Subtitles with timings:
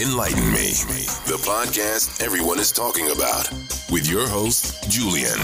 [0.00, 0.72] Enlighten Me,
[1.28, 3.48] the podcast everyone is talking about,
[3.92, 5.38] with your host, Julian,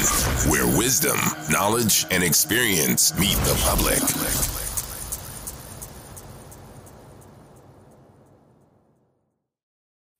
[0.50, 1.16] where wisdom,
[1.48, 4.00] knowledge, and experience meet the public.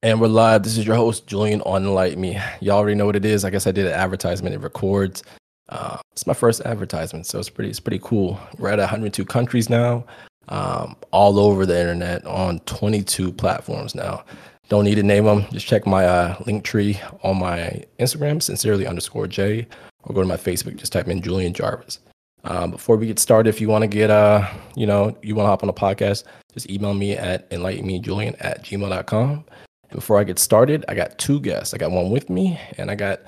[0.04, 0.62] And we're live.
[0.62, 2.38] This is your host, Julian on Enlighten Me.
[2.60, 3.44] Y'all already know what it is.
[3.44, 4.54] I guess I did an advertisement.
[4.54, 5.24] It records.
[5.68, 7.70] Uh, it's my first advertisement, so it's pretty.
[7.70, 8.38] It's pretty cool.
[8.58, 10.04] We're at 102 countries now
[10.50, 14.24] um, all over the internet on 22 platforms now.
[14.68, 15.46] Don't need to name them.
[15.50, 19.66] Just check my uh, link tree on my Instagram, sincerely underscore J,
[20.04, 20.76] or go to my Facebook.
[20.76, 21.98] Just type in Julian Jarvis.
[22.44, 25.46] Um, before we get started, if you want to get, uh, you know, you want
[25.46, 26.24] to hop on a podcast,
[26.54, 29.44] just email me at enlightenmejulian at gmail.com.
[29.90, 31.74] And before I get started, I got two guests.
[31.74, 33.20] I got one with me, and I got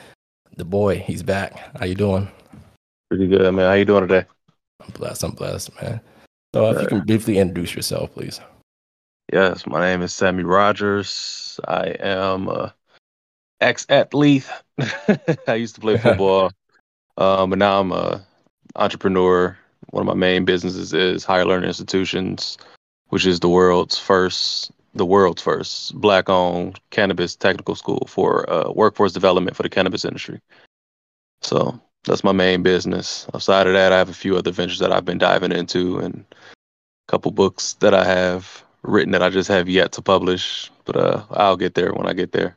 [0.56, 0.98] the boy.
[0.98, 1.76] He's back.
[1.76, 2.30] How you doing?
[3.10, 3.68] Pretty good, man.
[3.68, 4.26] How you doing today?
[4.80, 5.24] I'm blessed.
[5.24, 6.00] I'm blessed, man.
[6.54, 8.40] So if you can briefly introduce yourself, please.
[9.32, 11.58] Yes, my name is Sammy Rogers.
[11.66, 12.74] I am a
[13.62, 14.46] ex-athlete.
[15.48, 16.52] I used to play football,
[17.16, 18.22] um, but now I'm a
[18.76, 19.56] entrepreneur.
[19.90, 22.58] One of my main businesses is Higher Learning Institutions,
[23.08, 29.12] which is the world's first, the world's first black-owned cannabis technical school for uh, workforce
[29.12, 30.40] development for the cannabis industry.
[31.40, 33.26] So that's my main business.
[33.34, 36.24] Outside of that, I have a few other ventures that I've been diving into and
[36.32, 40.70] a couple books that I have written that I just have yet to publish.
[40.84, 42.56] But uh, I'll get there when I get there.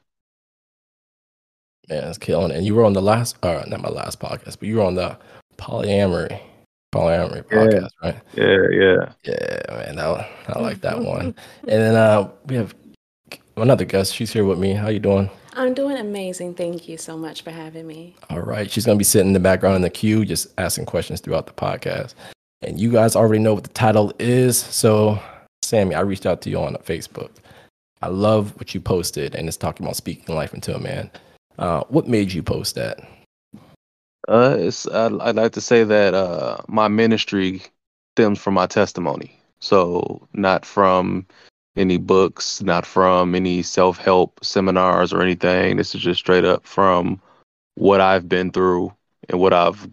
[1.89, 2.51] Man, it's killing.
[2.51, 4.95] And you were on the last, uh, not my last podcast, but you were on
[4.95, 5.17] the
[5.57, 6.39] polyamory,
[6.91, 8.09] polyamory podcast, yeah.
[8.09, 8.21] right?
[8.33, 9.99] Yeah, yeah, yeah, man.
[9.99, 11.35] I, I like that one.
[11.67, 12.73] And then uh, we have
[13.57, 14.15] another guest.
[14.15, 14.73] She's here with me.
[14.73, 15.29] How you doing?
[15.55, 16.55] I'm doing amazing.
[16.55, 18.15] Thank you so much for having me.
[18.29, 18.69] All right.
[18.69, 21.47] She's going to be sitting in the background in the queue, just asking questions throughout
[21.47, 22.13] the podcast.
[22.61, 24.57] And you guys already know what the title is.
[24.57, 25.17] So,
[25.63, 27.31] Sammy, I reached out to you on Facebook.
[28.01, 31.09] I love what you posted, and it's talking about speaking life into a man.
[31.57, 32.99] Uh, what made you post that?
[34.27, 37.61] Uh, it's, I'd, I'd like to say that uh, my ministry
[38.15, 39.39] stems from my testimony.
[39.59, 41.25] So, not from
[41.75, 45.77] any books, not from any self help seminars or anything.
[45.77, 47.21] This is just straight up from
[47.75, 48.93] what I've been through
[49.29, 49.89] and what I've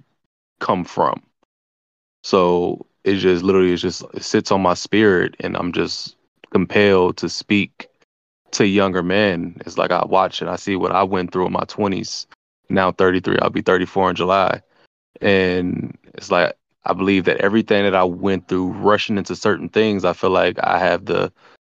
[0.60, 1.22] come from.
[2.22, 6.16] So it just literally it just it sits on my spirit and I'm just
[6.53, 7.88] compelled to speak
[8.53, 9.60] to younger men.
[9.66, 12.26] It's like I watch and I see what I went through in my 20s.
[12.69, 14.62] Now 33, I'll be 34 in July.
[15.21, 16.54] And it's like
[16.84, 20.59] I believe that everything that I went through rushing into certain things, I feel like
[20.62, 21.32] I have the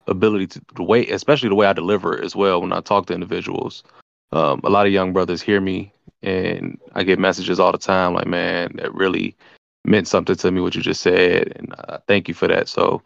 [0.07, 3.13] ability to the way, especially the way I deliver as well when I talk to
[3.13, 3.83] individuals.
[4.31, 8.13] Um, a lot of young brothers hear me, and I get messages all the time
[8.13, 9.35] like, "Man, that really
[9.85, 11.73] meant something to me what you just said," and
[12.07, 12.67] thank you for that.
[12.67, 13.01] So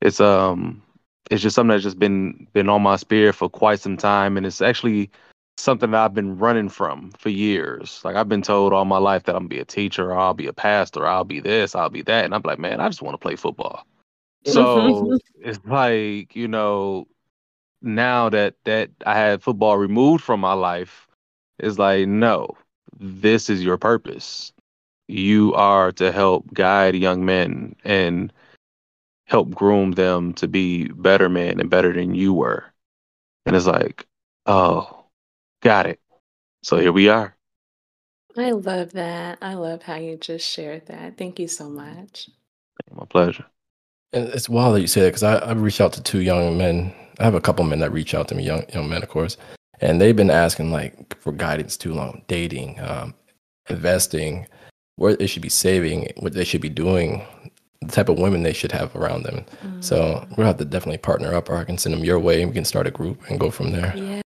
[0.00, 0.82] it's um
[1.30, 4.46] it's just something that's just been been on my spirit for quite some time, and
[4.46, 5.10] it's actually
[5.56, 8.00] something that I've been running from for years.
[8.04, 10.46] Like I've been told all my life that I'm gonna be a teacher, I'll be
[10.46, 13.02] a pastor, or I'll be this, I'll be that, and I'm like, man, I just
[13.02, 13.86] want to play football.
[14.44, 15.16] So mm-hmm.
[15.40, 17.06] it's like, you know,
[17.82, 21.06] now that that I had football removed from my life,
[21.58, 22.48] it's like, no,
[22.98, 24.52] this is your purpose.
[25.06, 28.32] You are to help guide young men and
[29.26, 32.64] help groom them to be better men and better than you were.
[33.46, 34.06] And it's like,
[34.46, 35.04] oh,
[35.60, 36.00] got it.
[36.62, 37.36] So here we are.
[38.36, 39.38] I love that.
[39.42, 41.16] I love how you just shared that.
[41.16, 42.30] Thank you so much.
[42.90, 43.46] My pleasure.
[44.14, 46.56] And it's wild that you say that because I, I reached out to two young
[46.56, 46.94] men.
[47.18, 49.36] I have a couple men that reach out to me, young young men, of course,
[49.80, 53.14] and they've been asking like for guidance too long, dating, um,
[53.68, 54.46] investing,
[54.96, 57.22] where they should be saving, what they should be doing,
[57.82, 59.44] the type of women they should have around them.
[59.64, 59.80] Mm-hmm.
[59.80, 62.50] So we'll have to definitely partner up, or I can send them your way, and
[62.50, 63.92] we can start a group and go from there.
[63.96, 64.23] Yeah.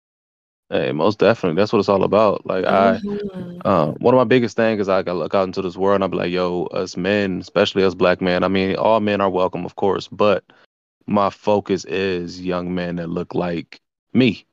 [0.70, 1.60] Hey, most definitely.
[1.60, 2.46] That's what it's all about.
[2.46, 3.62] Like mm-hmm.
[3.66, 5.96] I, uh, one of my biggest things is I got look out into this world
[5.96, 8.44] and I'll be like, yo, us men, especially us black men.
[8.44, 10.44] I mean, all men are welcome, of course, but
[11.06, 13.80] my focus is young men that look like
[14.14, 14.46] me.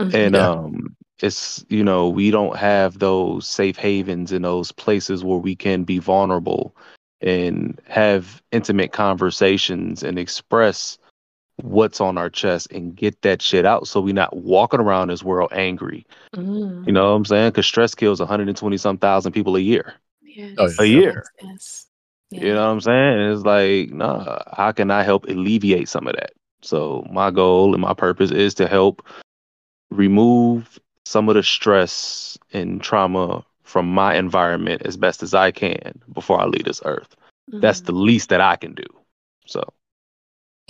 [0.00, 0.16] Mm-hmm.
[0.16, 0.48] And yeah.
[0.48, 5.54] um, it's you know we don't have those safe havens in those places where we
[5.54, 6.74] can be vulnerable
[7.20, 10.98] and have intimate conversations and express
[11.56, 15.22] what's on our chest and get that shit out so we're not walking around this
[15.22, 16.06] world angry.
[16.34, 16.86] Mm.
[16.86, 17.50] You know what I'm saying?
[17.50, 19.94] Because stress kills 120 some thousand people a year.
[20.22, 20.78] Yes.
[20.78, 21.24] A year.
[21.42, 21.86] Yes.
[22.30, 22.40] Yeah.
[22.40, 23.20] You know what I'm saying?
[23.32, 26.32] it's like, nah, how can I help alleviate some of that?
[26.62, 29.06] So my goal and my purpose is to help
[29.90, 36.00] remove some of the stress and trauma from my environment as best as I can
[36.12, 37.14] before I leave this earth.
[37.50, 37.60] Mm-hmm.
[37.60, 38.86] That's the least that I can do.
[39.46, 39.62] So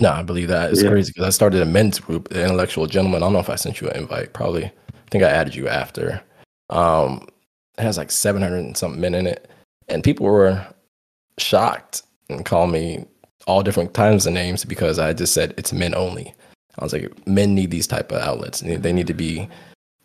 [0.01, 0.71] No, I believe that.
[0.73, 0.91] It's Yeah.
[0.91, 3.23] crazy because I started a men's group, the Intellectual Gentlemen.
[3.23, 4.33] I don't know if I sent you an invite.
[4.33, 4.65] Probably.
[4.65, 6.21] I think I added you after.
[6.71, 7.29] Um,
[7.79, 9.49] it has like 700 and something men in it.
[9.89, 10.67] And people were
[11.39, 13.05] shocked and called me
[13.47, 16.35] all different kinds of names because I just said it's men only.
[16.79, 18.61] I was like, men need these type of outlets.
[18.61, 19.49] They need to be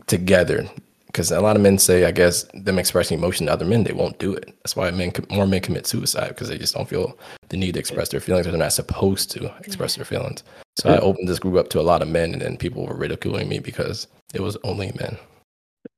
[0.07, 0.69] together
[1.11, 3.94] because a lot of men say, I guess, them expressing emotion to other men, they
[3.94, 4.45] won't do it.
[4.63, 7.17] That's why men, more men commit suicide because they just don't feel
[7.50, 10.44] the need to express their feelings or they're not supposed to express their feelings.
[10.77, 12.95] So I opened this group up to a lot of men, and then people were
[12.95, 15.17] ridiculing me because it was only men.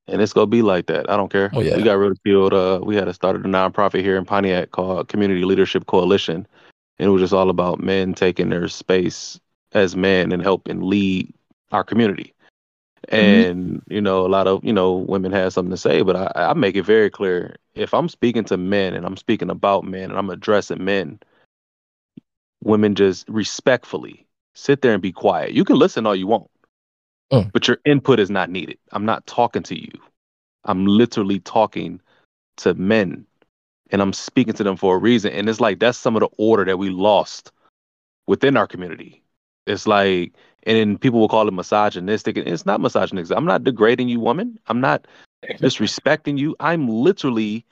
[0.08, 1.10] and it's gonna be like that.
[1.10, 1.52] I don't care.
[1.54, 1.76] Oh, yeah.
[1.78, 2.54] We got ridiculed.
[2.54, 6.48] Uh, we had to started a nonprofit here in Pontiac called Community Leadership Coalition,
[7.00, 9.40] and it was just all about men taking their space
[9.74, 11.34] as men and helping lead
[11.72, 12.34] our community.
[13.10, 16.32] And you know, a lot of you know women have something to say, but I,
[16.36, 20.10] I make it very clear: if I'm speaking to men and I'm speaking about men
[20.10, 21.20] and I'm addressing men,
[22.64, 25.54] women just respectfully sit there and be quiet.
[25.54, 26.50] You can listen all you want,
[27.32, 27.52] Mm.
[27.54, 28.78] but your input is not needed.
[28.92, 29.92] I'm not talking to you.
[30.66, 32.02] I'm literally talking
[32.58, 33.26] to men
[33.92, 35.32] and I'm speaking to them for a reason.
[35.34, 37.52] And it's like that's some of the order that we lost
[38.28, 39.24] within our community.
[39.68, 42.38] It's like, and then people will call it misogynistic.
[42.38, 43.36] And it's not misogynistic.
[43.38, 44.60] I'm not degrading you, woman.
[44.68, 45.06] I'm not
[45.60, 46.56] disrespecting you.
[46.60, 47.66] I'm literally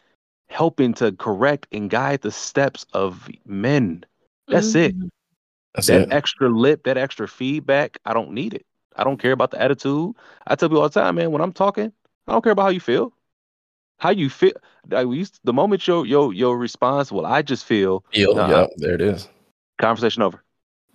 [0.50, 4.04] helping to correct and guide the steps of men.
[4.48, 4.96] That's it.
[4.96, 5.10] Mhm.
[5.74, 6.14] That's That it.
[6.14, 8.66] extra lip, that extra feedback, I don't need it.
[8.96, 10.16] I don't care about the attitude.
[10.48, 11.92] I tell people all the time, man, when I'm talking,
[12.28, 13.14] I don't care about how you feel.
[14.00, 14.54] How you feel,
[14.90, 18.50] like we used the moment your your your response, well, I just feel Feel, Nah.
[18.50, 19.28] yeah, there it is.
[19.78, 20.42] conversation over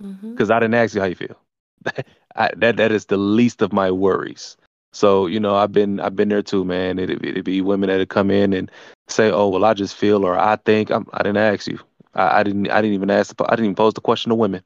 [0.02, 0.32] Mhm.
[0.32, 1.37] because I didn't ask you how you feel.
[2.37, 4.56] I, that that is the least of my worries.
[4.93, 6.99] So you know, I've been I've been there too, man.
[6.99, 8.70] It'd, it'd be women that'd come in and
[9.08, 11.79] say, "Oh, well, I just feel," or "I think." I'm, I didn't ask you.
[12.14, 12.70] I, I didn't.
[12.70, 13.35] I didn't even ask.
[13.41, 14.62] I didn't even pose the question to women.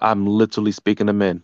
[0.00, 1.42] I'm literally speaking to men.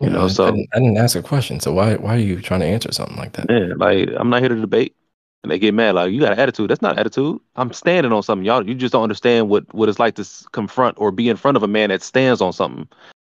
[0.00, 1.60] You Yeah, know, so- I, didn't, I didn't ask a question.
[1.60, 3.50] So why why are you trying to answer something like that?
[3.50, 4.94] Yeah, like I'm not here to debate.
[5.42, 6.70] And they get mad, like you got an attitude.
[6.70, 7.40] That's not attitude.
[7.56, 8.66] I'm standing on something, y'all.
[8.66, 11.62] You just don't understand what what it's like to confront or be in front of
[11.62, 12.86] a man that stands on something,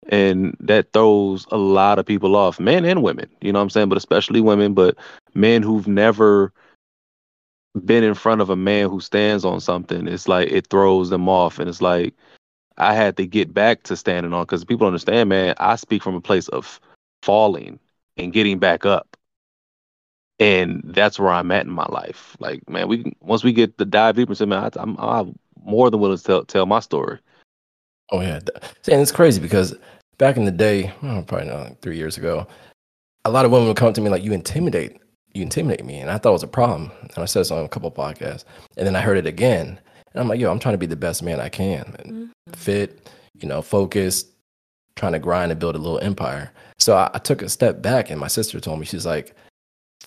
[0.09, 3.27] and that throws a lot of people off, men and women.
[3.41, 3.89] You know what I'm saying?
[3.89, 4.95] But especially women, but
[5.33, 6.53] men who've never
[7.83, 10.07] been in front of a man who stands on something.
[10.07, 12.13] It's like it throws them off, and it's like
[12.77, 15.55] I had to get back to standing on because people understand, man.
[15.57, 16.79] I speak from a place of
[17.23, 17.79] falling
[18.17, 19.14] and getting back up
[20.39, 22.35] and that's where I'm at in my life.
[22.39, 25.89] Like, man, we once we get the dive deeper into man, I, I'm, I'm more
[25.89, 27.19] than willing to tell, tell my story.
[28.11, 28.57] Oh yeah, th-
[28.91, 29.75] and it's crazy because
[30.17, 32.47] back in the day, oh, probably not like three years ago,
[33.25, 34.97] a lot of women would come to me like, "You intimidate,
[35.33, 36.91] you intimidate me," and I thought it was a problem.
[37.01, 38.43] And I said this on a couple of podcasts,
[38.77, 39.79] and then I heard it again,
[40.13, 42.55] and I'm like, "Yo, I'm trying to be the best man I can, and Mhm.
[42.55, 43.09] fit,
[43.39, 44.27] you know, focused,
[44.95, 48.11] trying to grind and build a little empire." So I, I took a step back,
[48.11, 49.33] and my sister told me she's like,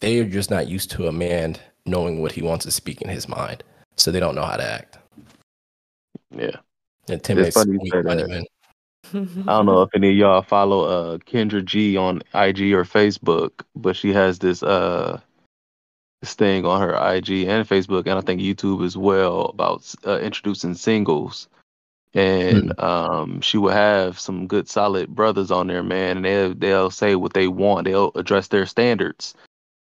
[0.00, 1.56] "They're just not used to a man
[1.86, 3.64] knowing what he wants to speak in his mind,
[3.96, 4.98] so they don't know how to act."
[6.30, 6.56] Yeah.
[7.08, 8.46] It intimidates funny you weak say minded that.
[9.14, 9.18] I
[9.56, 13.96] don't know if any of y'all follow uh Kendra G on IG or Facebook, but
[13.96, 15.20] she has this uh
[16.20, 20.18] this thing on her IG and Facebook and I think YouTube as well about uh,
[20.18, 21.48] introducing singles.
[22.14, 26.90] And um she will have some good solid brothers on there, man, and they'll they'll
[26.90, 27.86] say what they want.
[27.86, 29.34] They'll address their standards.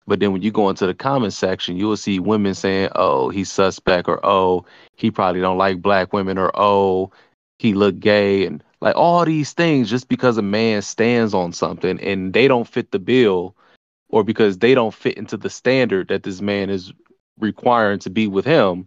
[0.07, 3.29] But then when you go into the comment section, you will see women saying, "Oh,
[3.29, 4.65] he's suspect," or "Oh,
[4.97, 7.11] he probably don't like black women," or "Oh,
[7.59, 11.99] he look gay," and like all these things just because a man stands on something
[12.01, 13.57] and they don't fit the bill,
[14.11, 16.93] or because they don't fit into the standard that this man is
[17.41, 18.87] requiring to be with him,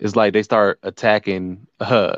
[0.00, 2.16] it's like they start attacking uh,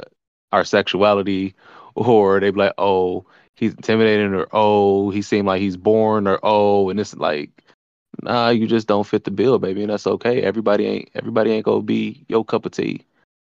[0.53, 1.55] our sexuality,
[1.95, 6.39] or they be like, "Oh, he's intimidating," or "Oh, he seemed like he's born," or
[6.43, 7.51] "Oh," and it's like
[8.23, 10.43] nah, you just don't fit the bill, baby, and that's okay.
[10.43, 13.05] Everybody ain't everybody ain't gonna be your cup of tea.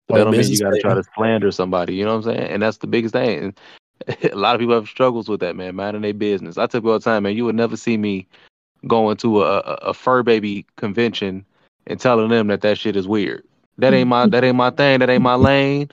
[0.09, 2.51] But that don't mean you gotta try to slander somebody, you know what I'm saying?
[2.51, 3.55] And that's the biggest thing.
[4.09, 6.59] And a lot of people have struggles with that, man, minding their business.
[6.59, 8.27] I tell people all the time, man, you would never see me
[8.87, 11.45] going to a, a, a fur baby convention
[11.87, 13.45] and telling them that that shit is weird.
[13.79, 15.01] That ain't my that ain't my thing.
[15.01, 15.91] That ain't my lane.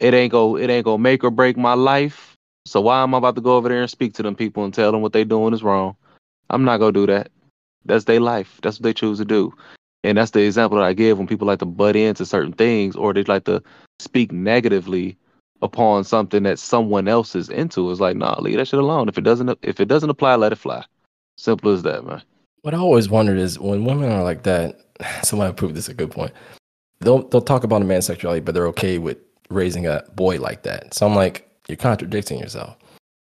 [0.00, 2.36] It ain't go it ain't gonna make or break my life.
[2.66, 4.74] So why am I about to go over there and speak to them people and
[4.74, 5.96] tell them what they doing is wrong?
[6.50, 7.30] I'm not gonna do that.
[7.84, 8.60] That's their life.
[8.62, 9.52] That's what they choose to do.
[10.02, 12.96] And that's the example that I give when people like to butt into certain things
[12.96, 13.62] or they like to
[13.98, 15.16] speak negatively
[15.62, 17.90] upon something that someone else is into.
[17.90, 19.08] It's like, nah, leave that shit alone.
[19.08, 20.84] If it doesn't if it doesn't apply, let it fly.
[21.36, 22.22] Simple as that, man.
[22.62, 24.80] What I always wondered is when women are like that,
[25.22, 26.32] somebody proved this a good point.
[27.00, 29.18] They'll they'll talk about a man's sexuality, but they're okay with
[29.50, 30.94] raising a boy like that.
[30.94, 32.76] So I'm like, you're contradicting yourself.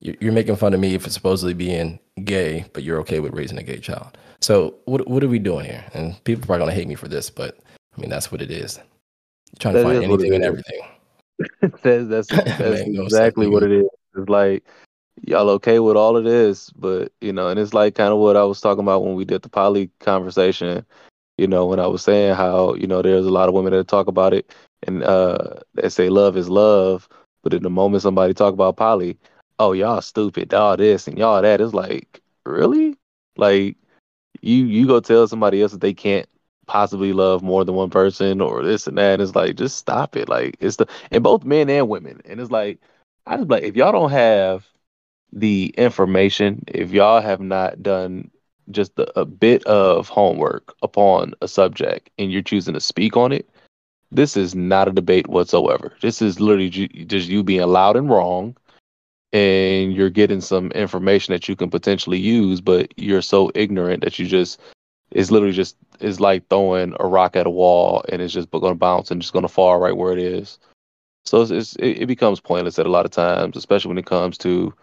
[0.02, 3.58] you're you're making fun of me for supposedly being gay, but you're okay with raising
[3.58, 4.18] a gay child.
[4.46, 5.84] So what what are we doing here?
[5.96, 7.58] And people are probably gonna hate me for this, but
[7.98, 8.78] I mean that's what it is.
[8.78, 10.82] You're trying to find is what it anything and everything.
[11.82, 13.88] that's that's, that's Make no exactly what it is.
[14.16, 14.64] It's like
[15.24, 18.38] y'all okay with all of this, but you know, and it's like kind of what
[18.38, 20.86] I was talking about when we did the poly conversation.
[21.40, 23.88] You know, when I was saying how you know there's a lot of women that
[23.88, 27.10] talk about it and uh they say love is love,
[27.42, 29.18] but in the moment somebody talk about poly,
[29.58, 32.96] oh y'all stupid, y'all this and y'all that, it's like really,
[33.38, 33.76] like
[34.42, 36.28] you you go tell somebody else that they can't
[36.68, 39.22] possibly love more than one person or this and that.
[39.22, 40.30] It's like just stop it.
[40.30, 42.22] Like it's the and both men and women.
[42.26, 42.80] And it's like
[43.26, 44.68] I just like if y'all don't have
[45.32, 48.30] the information, if y'all have not done
[48.72, 53.32] just a, a bit of homework upon a subject and you're choosing to speak on
[53.32, 53.48] it,
[54.12, 55.94] this is not a debate whatsoever.
[56.02, 58.56] This is literally ju- just you being loud and wrong
[59.36, 64.18] and you're getting some information that you can potentially use, but you're so ignorant that
[64.18, 64.62] you just
[65.12, 68.64] it's literally just it's like throwing a rock at a wall and it's just going
[68.64, 70.58] to bounce and just going to fall right where it is.
[71.26, 74.38] So it's, it's it, becomes pointless at a lot of times, especially when it comes
[74.38, 74.74] to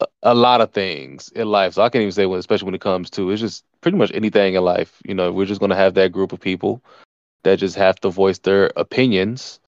[0.00, 1.74] a, a lot of things in life.
[1.74, 4.12] So I can't even say when, especially when it comes to it's just pretty much
[4.14, 5.02] anything in life.
[5.04, 6.82] You know, we're just going to have that group of people
[7.42, 9.60] that just have to voice their opinions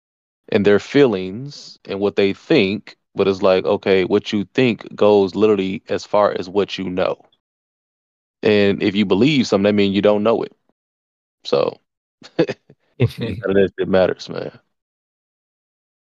[0.49, 2.96] and their feelings and what they think.
[3.16, 7.20] But it's like, okay, what you think goes literally as far as what you know.
[8.42, 10.52] And if you believe something, that means you don't know it.
[11.44, 11.80] So
[12.38, 12.49] none
[12.99, 14.58] of that shit matters, man.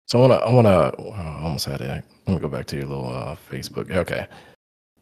[0.07, 2.03] So I wanna, I wanna, oh, I almost had it.
[2.27, 3.89] Let me go back to your little uh, Facebook.
[3.91, 4.27] Okay,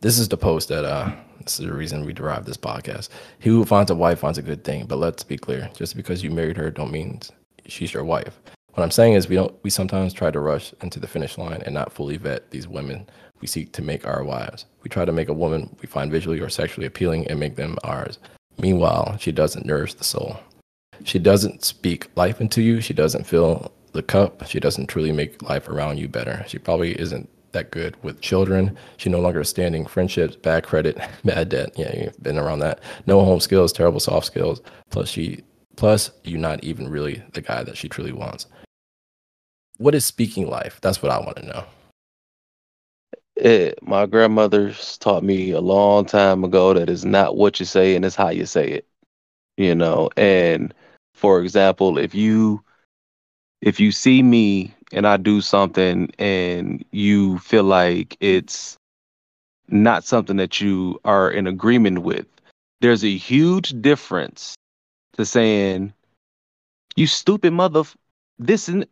[0.02, 1.12] this is the post that uh,
[1.44, 3.10] this is the reason we derived this podcast.
[3.40, 4.86] He who finds a wife finds a good thing.
[4.86, 7.20] But let's be clear: just because you married her, don't mean
[7.68, 8.40] she's your wife.
[8.74, 9.54] What I'm saying is, we don't.
[9.64, 13.08] We sometimes try to rush into the finish line and not fully vet these women
[13.42, 14.66] we seek to make our wives.
[14.84, 17.78] We try to make a woman we find visually or sexually appealing and make them
[17.84, 18.20] ours.
[18.60, 20.40] Meanwhile, she doesn't nourish the soul.
[21.04, 22.80] She doesn't speak life into you.
[22.80, 24.46] She doesn't fill the cup.
[24.48, 26.46] She doesn't truly make life around you better.
[26.48, 28.78] She probably isn't that good with children.
[28.98, 31.74] She no longer standing friendships, bad credit, bad debt.
[31.76, 32.80] Yeah, you've been around that.
[33.08, 34.62] No home skills, terrible soft skills.
[34.92, 35.44] Plus she
[35.76, 38.46] plus you're not even really the guy that she truly wants.
[39.78, 40.80] What is speaking life?
[40.82, 41.64] That's what I want to know.
[43.36, 47.96] It, my grandmother's taught me a long time ago that it's not what you say
[47.96, 48.88] and it's how you say it.
[49.58, 50.74] You know, and
[51.14, 52.64] for example, if you
[53.62, 58.78] if you see me and I do something and you feel like it's
[59.68, 62.26] not something that you are in agreement with,
[62.82, 64.56] there's a huge difference
[65.14, 65.94] to saying,
[66.96, 67.84] "You stupid mother,"
[68.40, 68.88] this and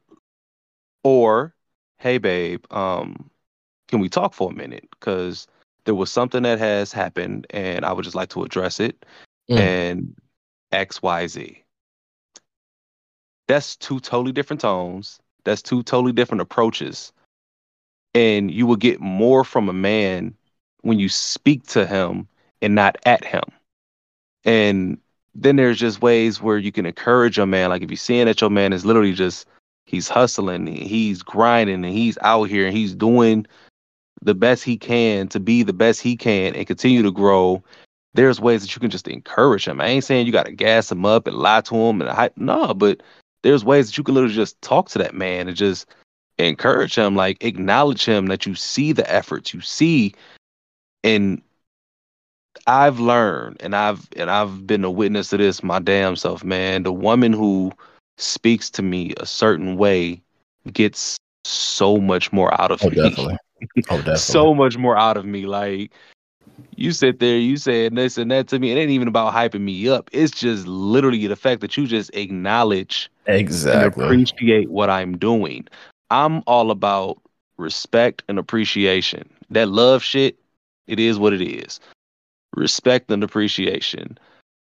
[1.04, 1.56] or,
[1.98, 3.30] "Hey, babe, um,
[3.88, 4.88] can we talk for a minute?
[4.92, 5.48] Because
[5.86, 9.06] there was something that has happened, and I would just like to address it."
[9.50, 9.58] Mm.
[9.60, 10.16] And
[10.72, 11.64] X, Y, Z.
[13.48, 15.20] That's two totally different tones.
[15.44, 17.12] That's two totally different approaches.
[18.14, 20.36] And you will get more from a man
[20.82, 22.28] when you speak to him
[22.62, 23.44] and not at him.
[24.44, 25.00] And
[25.36, 27.69] then there's just ways where you can encourage your man.
[27.69, 29.48] Like if you're seeing that your man is literally just
[29.86, 33.45] he's hustling, he's grinding, and he's out here and he's doing
[34.21, 37.63] the best he can to be the best he can and continue to grow.
[38.15, 39.79] There's ways that you can just encourage him.
[39.79, 42.36] I ain't saying you got to gas him up and lie to him and hype.
[42.36, 43.01] No, but
[43.43, 45.88] there's ways that you can literally just talk to that man and just
[46.38, 50.13] encourage him, like acknowledge him that you see the efforts, you see,
[51.03, 51.41] and
[52.68, 56.84] I've learned and I've and I've been a witness to this my damn self, man.
[56.84, 57.72] The woman who
[58.18, 60.22] speaks to me a certain way
[60.72, 62.96] gets so much more out of Oh, me.
[62.96, 63.38] definitely.
[63.89, 64.18] Oh, definitely.
[64.18, 65.46] so much more out of me.
[65.46, 65.91] Like
[66.75, 68.72] you sit there, you said this and that to me.
[68.72, 70.10] It ain't even about hyping me up.
[70.12, 74.03] It's just literally the fact that you just acknowledge and exactly.
[74.03, 75.68] appreciate what I'm doing.
[76.12, 77.22] I'm all about
[77.58, 79.29] respect and appreciation.
[79.50, 80.38] That love shit,
[80.88, 81.79] it is what it is.
[82.56, 84.18] Respect and appreciation.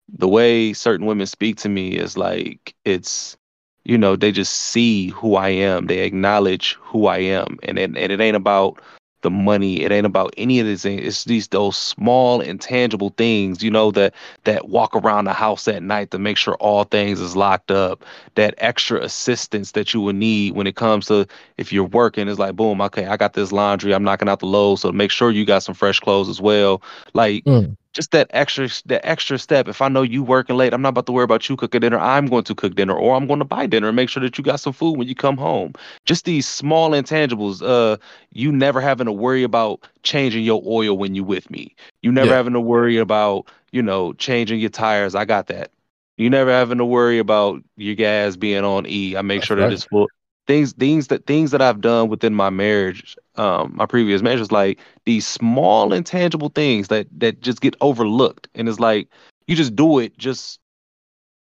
[0.09, 3.37] The way certain women speak to me is like it's
[3.85, 5.87] you know, they just see who I am.
[5.87, 7.59] They acknowledge who I am.
[7.63, 8.81] And it, and it ain't about
[9.25, 9.83] the money.
[9.83, 11.03] It ain't about any of these things.
[11.05, 14.15] It's these those small intangible things, you know, that
[14.45, 18.05] that walk around the house at night to make sure all things is locked up.
[18.37, 21.27] That extra assistance that you will need when it comes to
[21.59, 23.93] if you're working, it's like boom, okay, I got this laundry.
[23.95, 26.83] I'm knocking out the load, so make sure you got some fresh clothes as well.
[27.15, 27.77] Like Mm.
[27.95, 29.69] Just that extra that extra step.
[29.69, 31.99] If I know you working late, I'm not about to worry about you cooking dinner.
[31.99, 34.39] I'm going to cook dinner, or I'm going to buy dinner and make sure that
[34.39, 35.75] you got some food when you come home.
[36.05, 37.63] Just these small intangibles.
[37.67, 37.99] Uh,
[38.33, 41.75] you never having to worry about changing your oil when you with me.
[42.03, 42.35] You never Yeah.
[42.35, 45.15] having to worry about you know changing your tires.
[45.15, 45.71] I got that.
[46.17, 49.17] You never having to worry about your gas being on E.
[49.17, 49.73] I make That's sure that right.
[49.73, 50.09] it's full.
[50.47, 54.53] Things, things that things that I've done within my marriage, um, my previous marriage is
[54.53, 59.09] like these small intangible things that that just get overlooked, and it's like
[59.47, 60.61] you just do it, just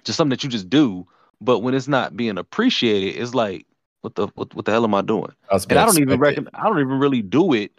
[0.05, 1.07] just something that you just do.
[1.41, 3.67] But when it's not being appreciated, it's like,
[4.01, 5.33] what the what, what the hell am I doing?
[5.51, 7.73] I And I don't even reckon I don't even really do it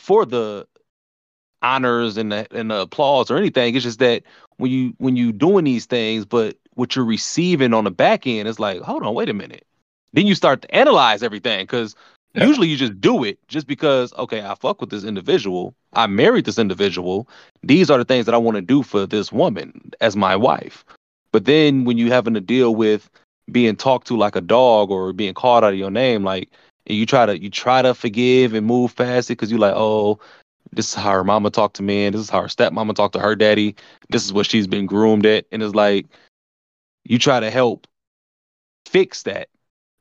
[0.00, 0.66] for the
[1.62, 3.74] honors and the and the applause or anything.
[3.74, 4.24] It's just that
[4.58, 8.48] when you when you doing these things, but what you're receiving on the back end
[8.48, 9.66] is like, hold on, wait a minute.
[10.12, 11.94] Then you start to analyze everything because.
[12.34, 16.44] usually you just do it just because okay, I fuck with this individual, I married
[16.44, 17.28] this individual.
[17.62, 20.84] These are the things that I want to do for this woman as my wife.
[21.32, 23.10] But then when you having to deal with
[23.50, 26.50] being talked to like a dog or being called out of your name, like
[26.86, 29.74] and you try to you try to forgive and move past it because you're like,
[29.76, 30.18] oh,
[30.72, 33.14] this is how her mama talked to me, and this is how her stepmama talked
[33.14, 33.74] to her daddy.
[34.10, 36.06] This is what she's been groomed at, and it's like
[37.04, 37.86] you try to help
[38.86, 39.48] fix that,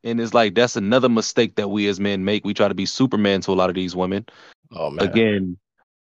[0.07, 2.45] and it's like that's another mistake that we as men make.
[2.45, 4.25] We try to be Superman to a lot of these women.
[4.71, 5.57] Oh man, Again,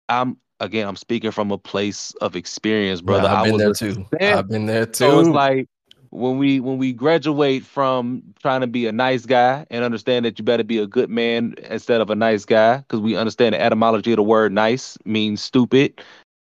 [0.09, 3.29] I'm again I'm speaking from a place of experience, Yeah, brother.
[3.29, 4.05] I've I been was there too.
[4.19, 4.37] man.
[4.37, 4.93] I've been there too.
[4.93, 5.67] So it's like
[6.09, 10.37] when we when we graduate from trying to be a nice guy and understand that
[10.37, 13.61] you better be a good man instead of a nice guy, because we understand the
[13.61, 15.99] etymology of the word nice means stupid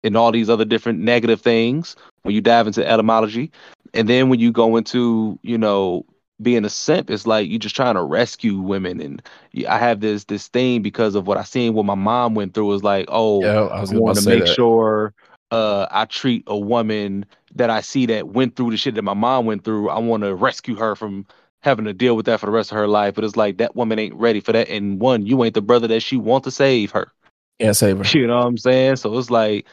[0.05, 3.51] and all these other different negative things when you dive into etymology.
[3.93, 6.05] And then when you go into, you know,
[6.41, 9.01] being a simp, it's like you're just trying to rescue women.
[9.01, 9.23] And
[9.69, 12.73] i have this this thing because of what I seen what my mom went through.
[12.75, 14.55] Is like, oh, yeah, I was I want to make that.
[14.55, 15.15] sure
[15.51, 17.25] uh, I treat a woman
[17.55, 19.89] that I see that went through the shit that my mom went through.
[19.89, 21.27] I want to rescue her from
[21.63, 23.15] having to deal with that for the rest of her life.
[23.15, 24.69] But it's like that woman ain't ready for that.
[24.69, 27.13] And one, you ain't the brother that she want to save her.
[27.61, 28.19] Can't save her.
[28.19, 28.97] You know what I'm saying?
[28.97, 29.67] So it's like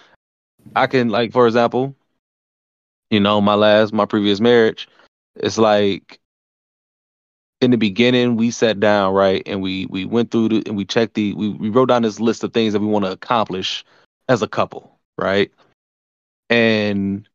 [0.76, 1.96] I can like for example,
[3.10, 4.88] you know, my last my previous marriage,
[5.36, 6.20] it's like
[7.64, 10.86] in the beginning we sat down right and we we went through the and we
[10.86, 13.84] checked the we, we wrote down this list of things that we want to accomplish
[14.30, 15.52] as a couple right?
[16.50, 17.28] And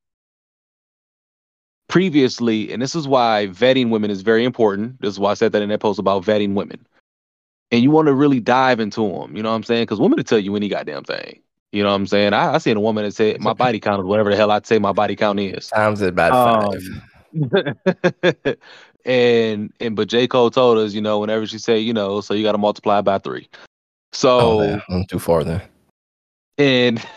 [1.88, 5.53] previously and this is why vetting women is very important this is why i said
[5.53, 6.85] that in that post about vetting women.
[7.71, 9.83] And you want to really dive into them you know what i'm saying?
[9.83, 11.41] Because women will tell you any goddamn thing
[11.73, 12.35] you know what i'm saying?
[12.35, 14.67] I, I seen a woman that said my body count is whatever the hell i'd
[14.67, 15.69] say my body count is.
[15.69, 16.75] Times it by five.
[16.75, 17.03] um,
[19.09, 20.29] and and but J.
[20.29, 23.01] Cole told us, you know, whenever she say, you know, so you got to multiply
[23.01, 23.49] by three.
[24.38, 25.62] oh, So man, I'm too far then.
[26.59, 27.01] and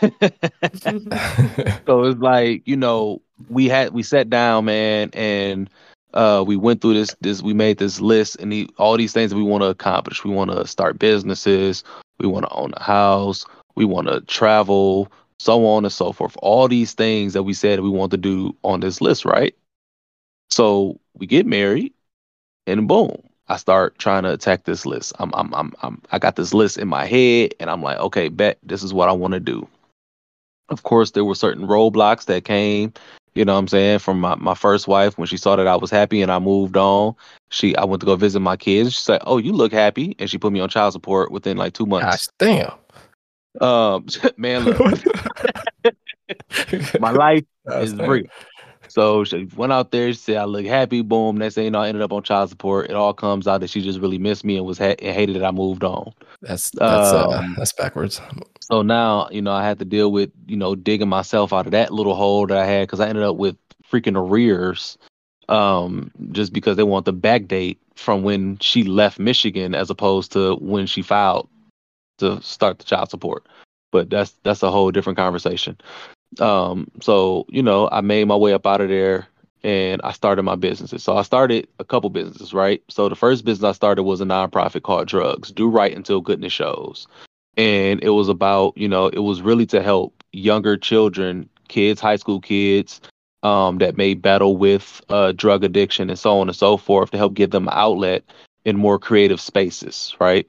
[1.86, 5.70] so it's like, you know, we had we sat down, man, and
[6.14, 9.36] uh we went through this this we made this list and all these things that
[9.36, 10.24] we want to accomplish.
[10.24, 11.84] We want to start businesses,
[12.18, 16.36] we want to own a house, we want to travel, so on and so forth.
[16.42, 19.54] All these things that we said we want to do on this list, right?
[20.52, 21.94] So we get married,
[22.66, 23.16] and boom,
[23.48, 25.14] I start trying to attack this list.
[25.18, 28.28] I'm, I'm, I'm, I'm, I got this list in my head, and I'm like, okay,
[28.28, 29.66] bet this is what I want to do.
[30.68, 32.92] Of course, there were certain roadblocks that came.
[33.34, 34.00] You know what I'm saying?
[34.00, 36.76] From my, my first wife, when she saw that I was happy and I moved
[36.76, 37.14] on,
[37.48, 38.92] she I went to go visit my kids.
[38.92, 41.72] She said, "Oh, you look happy," and she put me on child support within like
[41.72, 42.28] two months.
[42.38, 42.72] Gosh damn.
[43.66, 44.04] Um,
[44.36, 44.78] man, look,
[47.00, 48.10] my life Gosh is damn.
[48.10, 48.26] real.
[48.92, 50.12] So she went out there.
[50.12, 51.38] She said, "I look happy." Boom.
[51.38, 52.90] Next thing you know, I ended up on child support.
[52.90, 55.36] It all comes out that she just really missed me and was ha- and hated
[55.36, 56.12] that I moved on.
[56.42, 58.20] That's that's uh, Um, that's backwards.
[58.60, 61.72] So now, you know, I had to deal with you know digging myself out of
[61.72, 63.56] that little hole that I had because I ended up with
[63.90, 64.98] freaking arrears,
[65.48, 70.32] um, just because they want the back date from when she left Michigan as opposed
[70.32, 71.48] to when she filed
[72.18, 73.46] to start the child support.
[73.90, 75.78] But that's that's a whole different conversation.
[76.40, 79.28] Um, so you know, I made my way up out of there
[79.64, 81.02] and I started my businesses.
[81.02, 82.82] So I started a couple businesses, right?
[82.88, 86.52] So the first business I started was a nonprofit called Drugs, Do Right Until Goodness
[86.52, 87.06] Shows.
[87.56, 92.16] And it was about, you know, it was really to help younger children, kids, high
[92.16, 93.00] school kids,
[93.42, 97.18] um, that may battle with uh, drug addiction and so on and so forth to
[97.18, 98.24] help give them outlet
[98.64, 100.48] in more creative spaces, right?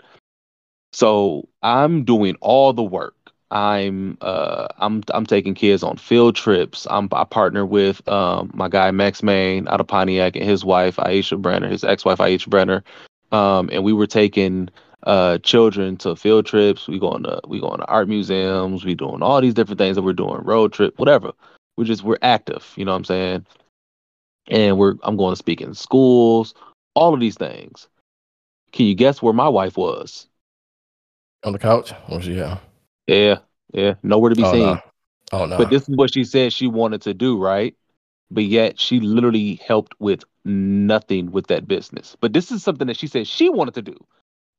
[0.91, 3.15] So I'm doing all the work.
[3.53, 6.87] I'm uh I'm I'm taking kids on field trips.
[6.89, 10.95] I'm I partner with um my guy Max Main out of Pontiac and his wife
[10.95, 12.83] Aisha Brenner, his ex-wife Aisha Brenner.
[13.31, 14.69] Um and we were taking
[15.03, 16.87] uh children to field trips.
[16.87, 18.83] We going to we going to art museums.
[18.83, 21.31] We doing all these different things that we're doing, road trip, whatever.
[21.77, 22.73] We're just we're active.
[22.75, 23.45] You know what I'm saying?
[24.47, 26.55] And we're I'm going to speak in schools.
[26.95, 27.87] All of these things.
[28.71, 30.27] Can you guess where my wife was?
[31.43, 31.91] On the couch?
[32.07, 32.59] Where's she at?
[33.07, 33.39] Yeah,
[33.73, 34.61] yeah, nowhere to be Oh seen.
[34.61, 34.81] no.
[35.31, 35.57] Oh no.
[35.57, 37.75] But this is what she said she wanted to do, right?
[38.31, 42.15] But yet she literally helped with nothing with that business.
[42.19, 43.97] But this is something that she said she wanted to do.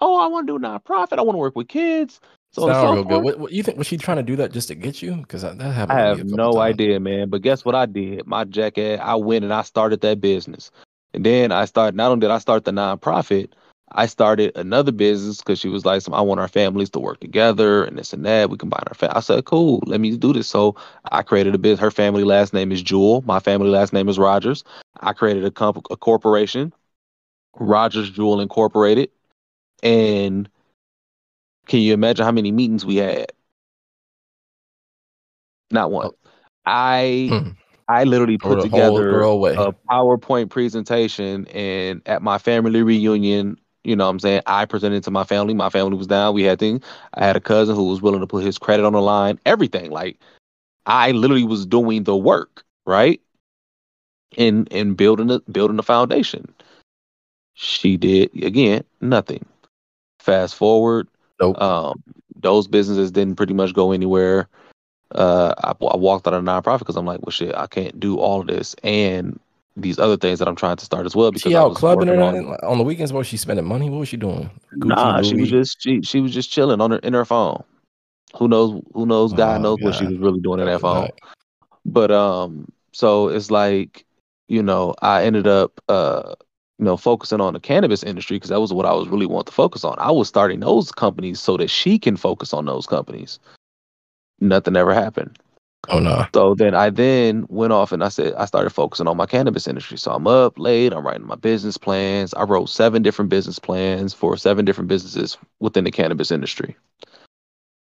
[0.00, 1.18] Oh, I want to do a nonprofit.
[1.18, 2.20] I want to work with kids.
[2.52, 3.22] So Sound real good.
[3.22, 3.78] What, what you think?
[3.78, 5.14] Was she trying to do that just to get you?
[5.14, 5.98] Because that happened.
[5.98, 6.74] I to me have no times.
[6.74, 7.28] idea, man.
[7.30, 8.26] But guess what I did?
[8.26, 10.70] My jackass, I went and I started that business.
[11.14, 13.50] And then I started, not only did I start the nonprofit,
[13.94, 17.84] I started another business because she was like, I want our families to work together
[17.84, 18.50] and this and that.
[18.50, 19.16] We combine our family.
[19.16, 20.48] I said, cool, let me do this.
[20.48, 20.76] So
[21.12, 21.80] I created a business.
[21.80, 23.22] Her family last name is Jewel.
[23.26, 24.64] My family last name is Rogers.
[25.00, 26.72] I created a, comp- a corporation,
[27.58, 29.10] Rogers Jewel Incorporated.
[29.82, 30.48] And
[31.66, 33.32] can you imagine how many meetings we had?
[35.70, 36.10] Not one.
[36.66, 37.50] I Hmm.
[37.88, 44.10] I literally put together a PowerPoint presentation and at my family reunion, you know what
[44.10, 45.54] I'm saying, I presented to my family.
[45.54, 46.34] My family was down.
[46.34, 46.82] We had things.
[47.14, 49.90] I had a cousin who was willing to put his credit on the line, everything.
[49.90, 50.18] Like
[50.86, 53.20] I literally was doing the work, right?
[54.36, 56.52] In in building the building the foundation.
[57.54, 59.44] She did again, nothing.
[60.18, 61.06] Fast forward,
[61.40, 61.60] Nope.
[61.60, 62.02] um,
[62.34, 64.48] those businesses didn't pretty much go anywhere.
[65.14, 68.16] Uh, I, I walked out of nonprofit because I'm like, well, shit, I can't do
[68.18, 69.38] all of this and
[69.76, 71.30] these other things that I'm trying to start as well.
[71.30, 73.12] Because she out clubbing or on- on the weekends?
[73.12, 73.90] What was she spending money?
[73.90, 74.50] What was she doing?
[74.78, 77.62] Gucci, Nah, she was just she she was just chilling on her in her phone.
[78.36, 78.82] Who knows?
[78.94, 79.32] Who knows?
[79.32, 81.08] God Oh, knows what she was really doing in that phone.
[81.86, 84.04] But um, so it's like,
[84.48, 86.34] you know, I ended up uh,
[86.78, 89.46] you know, focusing on the cannabis industry because that was what I was really want
[89.46, 89.94] to focus on.
[89.98, 93.38] I was starting those companies so that she can focus on those companies.
[94.40, 95.38] Nothing ever happened.
[95.88, 96.26] Oh no.
[96.34, 99.68] So then I then went off and I said I started focusing on my cannabis
[99.68, 99.98] industry.
[99.98, 102.34] So I'm up late, I'm writing my business plans.
[102.34, 106.76] I wrote seven different business plans for seven different businesses within the cannabis industry.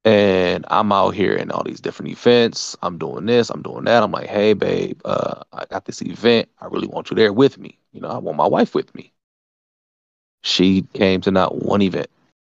[0.05, 2.77] And I'm out here in all these different events.
[2.83, 4.03] I'm doing this, I'm doing that.
[4.03, 6.49] I'm like, hey babe, uh, I got this event.
[6.61, 7.79] I really want you there with me.
[7.93, 9.13] You know, I want my wife with me.
[10.43, 12.09] She came to not one event.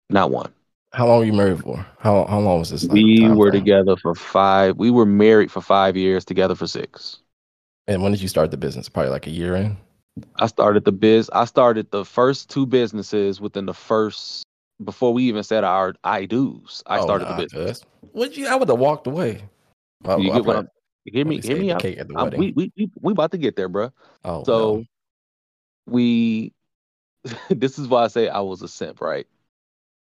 [0.10, 0.54] Not one.
[0.94, 1.86] How long were you married for?
[2.00, 2.84] How how long was this?
[2.84, 3.64] Like, we were frame?
[3.64, 4.78] together for five.
[4.78, 7.20] We were married for five years, together for six.
[7.88, 8.88] And when did you start the business?
[8.90, 9.76] Probably like a year in.
[10.38, 11.30] I started the biz.
[11.34, 14.44] I started the first two businesses within the first
[14.84, 16.84] before we even said our I do's.
[16.86, 17.84] I Oh, started nah, the business.
[18.14, 18.48] Would you?
[18.48, 19.42] I would have walked away.
[20.04, 20.68] Well, you I get what I'm,
[21.06, 21.42] hear me?
[21.42, 21.82] Hear me out.
[21.82, 22.40] cake at the I'm- wedding.
[22.40, 23.92] we, we we we about to get there, bro.
[24.26, 24.84] oh, So no.
[25.88, 26.54] we.
[27.50, 29.26] this is why I say I was a simp, right?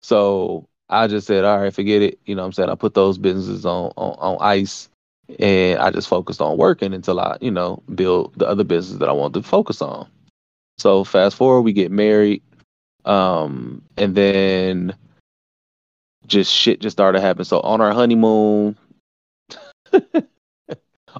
[0.04, 2.18] So I just said, all right, forget it.
[2.26, 4.90] You know, what I'm saying I put those businesses on on, on ice,
[5.38, 9.08] and I just focused on working until I, you know, build the other business that
[9.08, 10.06] I wanted to focus on.
[10.76, 12.42] So fast forward, we get married,
[13.06, 14.94] um, and then
[16.26, 17.46] just shit just started happening.
[17.46, 18.76] So on our honeymoon,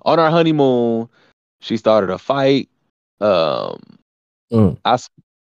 [0.03, 1.09] on our honeymoon,
[1.63, 2.69] she started a fight.
[3.19, 3.81] Um,
[4.53, 4.79] Mm.
[4.85, 4.99] I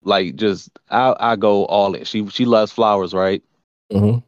[0.06, 2.04] like just I I go all in.
[2.04, 3.42] She she loves flowers, right?
[3.92, 4.22] Mhm.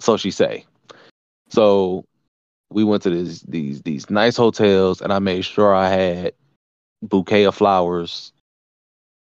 [0.00, 0.64] So she say.
[1.50, 2.04] So
[2.70, 6.34] we went to these these these nice hotels, and I made sure I had
[7.02, 8.32] bouquet of flowers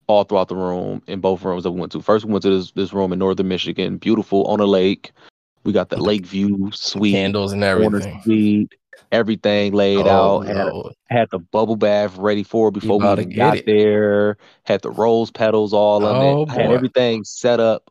[0.07, 2.01] all throughout the room in both rooms that we went to.
[2.01, 5.11] First, we went to this this room in northern Michigan, beautiful on a lake.
[5.65, 8.21] We got the lake view, suite, Candles and everything.
[8.23, 8.73] suite,
[9.11, 10.47] everything laid Oh, out.
[10.47, 10.73] Had,
[11.09, 13.65] had the bubble bath ready for before we even got it.
[13.65, 14.37] there.
[14.63, 16.49] Had the rose petals all on Oh, it.
[16.49, 17.89] I had everything set up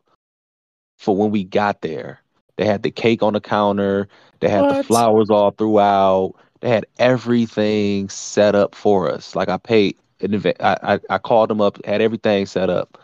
[0.97, 2.21] for when we got there.
[2.57, 4.07] They had the cake on the counter.
[4.39, 6.33] They had the flowers all throughout.
[6.61, 9.35] They had everything set up for us.
[9.35, 10.57] Like I paid an event.
[10.59, 11.83] I, I I called them up.
[11.85, 12.97] Had everything set up.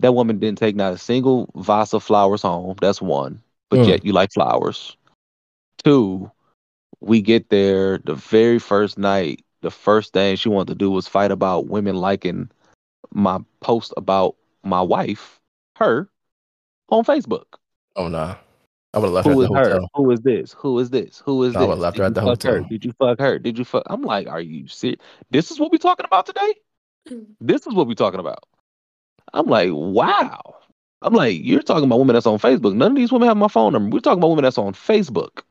[0.00, 2.76] That woman didn't take not a single vase of flowers home.
[2.80, 3.42] That's one.
[3.68, 3.88] But Mm.
[3.88, 4.96] yet you like flowers.
[5.84, 6.30] Two,
[7.00, 9.44] we get there the very first night.
[9.60, 12.50] The first thing she wanted to do was fight about women liking
[13.12, 15.40] my post about my wife,
[15.76, 16.08] her,
[16.90, 17.44] on Facebook.
[17.96, 18.36] Oh nah.
[18.94, 19.70] I would have left her Who at is the her?
[19.70, 19.90] hotel.
[19.94, 20.52] Who is this?
[20.58, 21.22] Who is this?
[21.26, 21.56] Who is this?
[21.56, 21.68] I this?
[21.68, 22.50] would've left Did her at the fuck her?
[22.56, 22.68] hotel.
[22.70, 23.38] Did you fuck her?
[23.38, 23.82] Did you fuck?
[23.86, 25.00] I'm like, are you serious?
[25.30, 26.54] This is what we're talking about today?
[27.40, 28.44] This is what we're talking about.
[29.32, 30.56] I'm like, wow.
[31.02, 32.74] I'm like, you're talking about women that's on Facebook.
[32.74, 33.94] None of these women have my phone number.
[33.94, 35.42] We're talking about women that's on Facebook.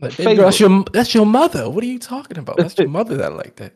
[0.00, 1.68] Like, baby that's your that's your mother.
[1.68, 2.56] What are you talking about?
[2.56, 3.74] That's your mother that like that.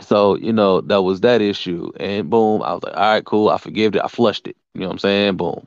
[0.00, 1.92] So, you know, that was that issue.
[2.00, 3.48] And boom, I was like, all right, cool.
[3.48, 4.02] I forgave it.
[4.02, 4.56] I flushed it.
[4.74, 5.36] You know what I'm saying?
[5.36, 5.66] Boom.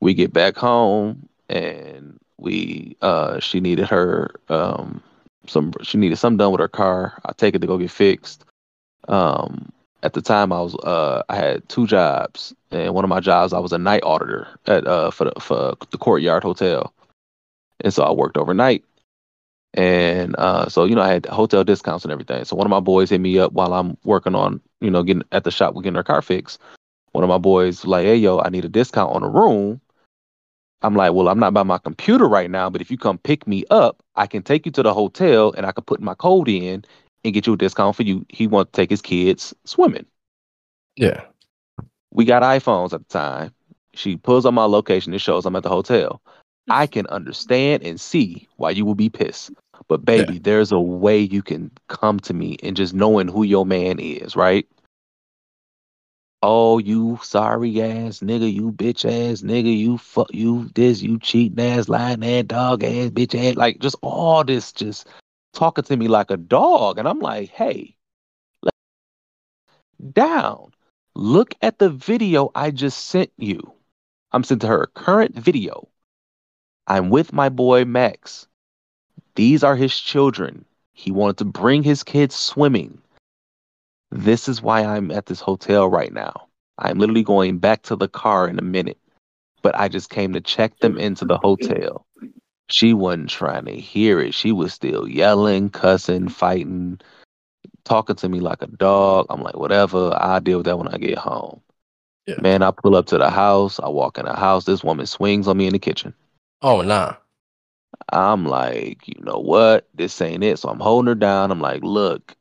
[0.00, 5.00] We get back home and we uh she needed her um
[5.46, 7.20] some she needed something done with her car.
[7.24, 8.44] I take it to go get fixed.
[9.08, 9.70] Um
[10.02, 13.52] at the time I was uh I had two jobs and one of my jobs
[13.52, 16.92] I was a night auditor at uh for the for the Courtyard Hotel.
[17.80, 18.84] And so I worked overnight.
[19.74, 22.44] And uh so you know I had hotel discounts and everything.
[22.44, 25.24] So one of my boys hit me up while I'm working on, you know, getting
[25.32, 26.60] at the shop we're getting our car fixed.
[27.12, 29.80] One of my boys like, "Hey yo, I need a discount on a room."
[30.82, 33.46] I'm like, "Well, I'm not by my computer right now, but if you come pick
[33.46, 36.48] me up, I can take you to the hotel and I can put my code
[36.48, 36.84] in
[37.24, 38.26] and get you a discount for you.
[38.28, 40.06] He wants to take his kids swimming.
[40.96, 41.22] Yeah.
[42.10, 43.54] We got iPhones at the time.
[43.94, 45.14] She pulls up my location.
[45.14, 46.20] It shows I'm at the hotel.
[46.68, 49.50] I can understand and see why you will be pissed.
[49.88, 53.66] But baby, there's a way you can come to me and just knowing who your
[53.66, 54.66] man is, right?
[56.42, 61.64] Oh, you sorry ass nigga, you bitch ass nigga, you fuck you this, you cheating
[61.64, 65.06] ass, lying ass, dog ass, bitch ass, like just all this just
[65.52, 66.98] talking to me like a dog.
[66.98, 67.96] And I'm like, hey,
[70.12, 70.72] down.
[71.14, 73.74] Look at the video I just sent you.
[74.32, 75.88] I'm sent to her current video.
[76.86, 78.48] I'm with my boy Max.
[79.34, 80.64] These are his children.
[80.92, 83.00] He wanted to bring his kids swimming.
[84.10, 86.48] This is why I'm at this hotel right now.
[86.78, 88.98] I'm literally going back to the car in a minute,
[89.62, 92.06] but I just came to check them into the hotel.
[92.68, 94.34] She wasn't trying to hear it.
[94.34, 97.00] She was still yelling, cussing, fighting,
[97.84, 99.26] talking to me like a dog.
[99.30, 100.16] I'm like, whatever.
[100.18, 101.60] I'll deal with that when I get home.
[102.26, 102.36] Yeah.
[102.40, 103.80] Man, I pull up to the house.
[103.80, 104.64] I walk in the house.
[104.64, 106.14] This woman swings on me in the kitchen.
[106.62, 107.16] Oh nah.
[108.12, 109.88] I'm like, you know what?
[109.94, 110.58] This ain't it.
[110.58, 111.50] So I'm holding her down.
[111.50, 112.36] I'm like, look,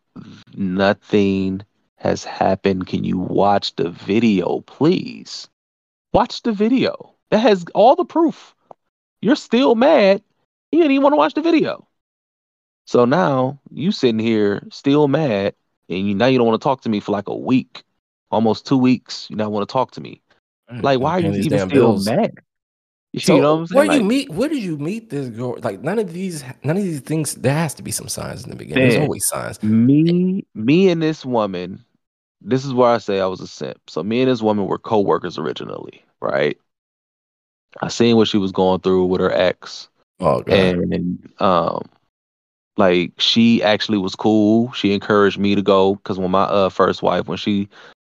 [0.55, 1.61] nothing
[1.97, 2.87] has happened.
[2.87, 5.47] Can you watch the video, please?
[6.13, 7.13] Watch the video.
[7.29, 8.53] That has all the proof.
[9.21, 10.21] You're still mad.
[10.71, 11.87] You didn't even want to watch the video.
[12.87, 15.53] So now you sitting here still mad,
[15.89, 17.83] and you now you don't want to talk to me for like a week,
[18.31, 19.27] almost two weeks.
[19.29, 20.21] You don't want to talk to me.
[20.79, 22.05] Like, why are you even still bills.
[22.05, 22.39] mad?
[23.13, 23.87] You So know what I'm saying?
[23.87, 24.29] where you meet?
[24.29, 25.57] Where did you meet this girl?
[25.61, 27.35] Like none of these, none of these things.
[27.35, 28.83] There has to be some signs in the beginning.
[28.83, 29.61] There's always signs.
[29.61, 31.83] me, me and this woman.
[32.41, 33.77] This is where I say I was a simp.
[33.87, 36.57] So me and this woman were co-workers originally, right?
[37.81, 39.89] I seen what she was going through with her ex.
[40.19, 40.57] Oh god.
[40.57, 41.83] and um
[42.77, 47.01] like she actually was cool she encouraged me to go because when my uh first
[47.03, 47.67] wife when she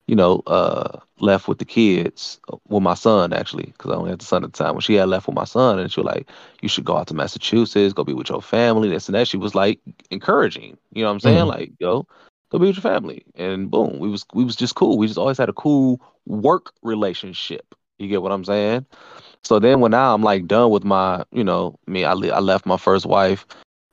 [0.08, 4.20] you know uh left with the kids with my son actually because i only had
[4.20, 6.06] the son at the time when she had left with my son and she was
[6.08, 6.28] like
[6.62, 9.38] you should go out to massachusetts go be with your family this and that she
[9.38, 9.80] was like
[10.12, 11.48] encouraging you know what i'm saying Mhm.
[11.48, 12.06] like yo
[12.52, 15.20] go be with your family and boom we was we was just cool we just
[15.20, 18.86] always had a cool work relationship you get what i'm saying
[19.44, 22.40] so then when now I'm like done with my, you know, me, I, le- I
[22.40, 23.46] left my first wife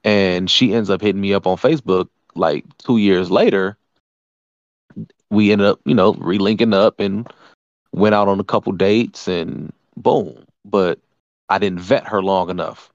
[0.05, 3.77] and she ends up hitting me up on Facebook like two years later.
[5.31, 7.31] We ended up, you know, relinking up and
[7.93, 10.45] went out on a couple dates and boom.
[10.65, 10.99] But
[11.49, 12.91] I didn't vet her long enough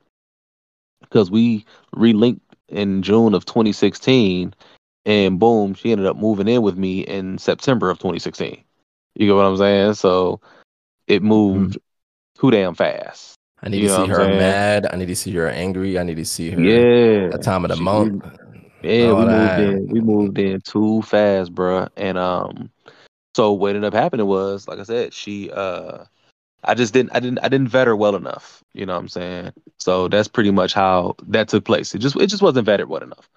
[1.02, 1.65] because we
[1.96, 4.54] relinked in June of 2016
[5.06, 8.63] and boom, she ended up moving in with me in September of 2016.
[9.15, 9.93] You get what I'm saying?
[9.96, 10.39] So
[11.08, 12.39] it moved hmm.
[12.39, 13.36] too damn fast.
[13.62, 14.88] I need you to see her mad.
[14.91, 15.98] I need to see her angry.
[16.00, 17.30] I need to see her Yeah.
[17.30, 18.26] that time of the She- month.
[18.84, 19.28] Yeah, we that.
[19.28, 19.88] moved in.
[19.88, 21.89] We moved in too fast, bruh.
[21.98, 22.72] And um,
[23.36, 26.06] so what ended up happening was, like I said, she uh,
[26.63, 28.63] I just didn't, I didn't, I didn't vet her well enough.
[28.74, 29.54] You know what I'm saying?
[29.80, 31.93] So that's pretty much how that took place.
[31.96, 33.30] It just, it just wasn't vetted well enough.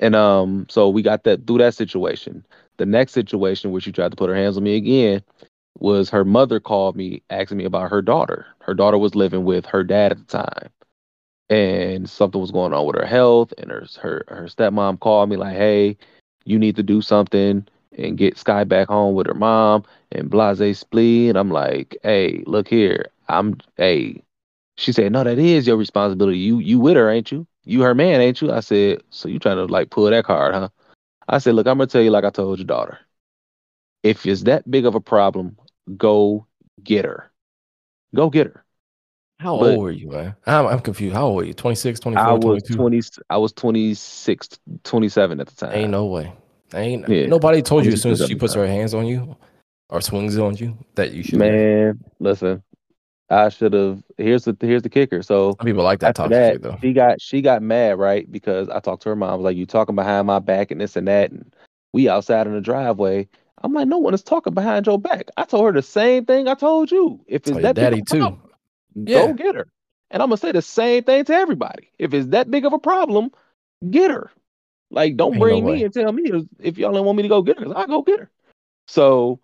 [0.00, 2.46] And um, so we got that through that situation.
[2.78, 5.22] The next situation, where she tried to put her hands on me again,
[5.78, 8.46] was her mother called me asking me about her daughter.
[8.60, 10.70] Her daughter was living with her dad at the time
[11.50, 15.36] and something was going on with her health and her her her stepmom called me
[15.36, 15.96] like hey
[16.44, 20.84] you need to do something and get sky back home with her mom and blase
[20.92, 24.22] and i'm like hey look here i'm hey
[24.76, 26.38] she said no that is your responsibility.
[26.38, 27.46] You you with her ain't you?
[27.64, 28.52] You her man ain't you?
[28.52, 30.68] I said so you trying to like pull that card huh?
[31.28, 32.98] I said look i'm gonna tell you like i told your daughter
[34.02, 35.56] if it's that big of a problem
[35.96, 36.46] go
[36.84, 37.30] get her.
[38.14, 38.64] Go get her
[39.40, 40.34] How But- old were you, man?
[40.46, 41.14] I'm, I'm confused.
[41.14, 41.54] How old were you?
[41.54, 42.74] 26, 24, I was 22?
[42.74, 44.48] 20 I was 26
[44.84, 45.72] 27 at the time.
[45.74, 46.32] Ain't no way.
[46.74, 47.26] Ain't Yeah.
[47.26, 49.36] nobody told you as soon as she puts her hands on you
[49.90, 51.38] or swings on you that you should.
[51.38, 52.62] Man, listen.
[53.30, 55.22] I should have here's the here's the kicker.
[55.22, 56.78] So Some people like that toxic that, shit though.
[56.80, 58.30] she got she got mad, right?
[58.30, 60.80] Because I talked to her mom, I was like, You talking behind my back and
[60.80, 61.54] this and that and
[61.92, 63.28] we outside in the driveway.
[63.62, 65.28] I'm like, no one is talking behind your back.
[65.36, 67.20] I told her the same thing I told you.
[67.26, 68.18] If it's Oh, that daddy too.
[68.18, 68.42] problem-
[68.94, 69.26] Yeah.
[69.26, 69.68] Go get her.
[70.10, 71.90] And I'm gonna say the same thing to everybody.
[71.98, 73.30] If it's that big of a problem,
[73.90, 74.30] get her.
[74.90, 75.74] Like, don't Ain't no bring way.
[75.76, 77.64] me and tell me if- y'all don't want me to go get her.
[77.66, 78.30] 'cause I'll go get her.
[78.86, 79.40] So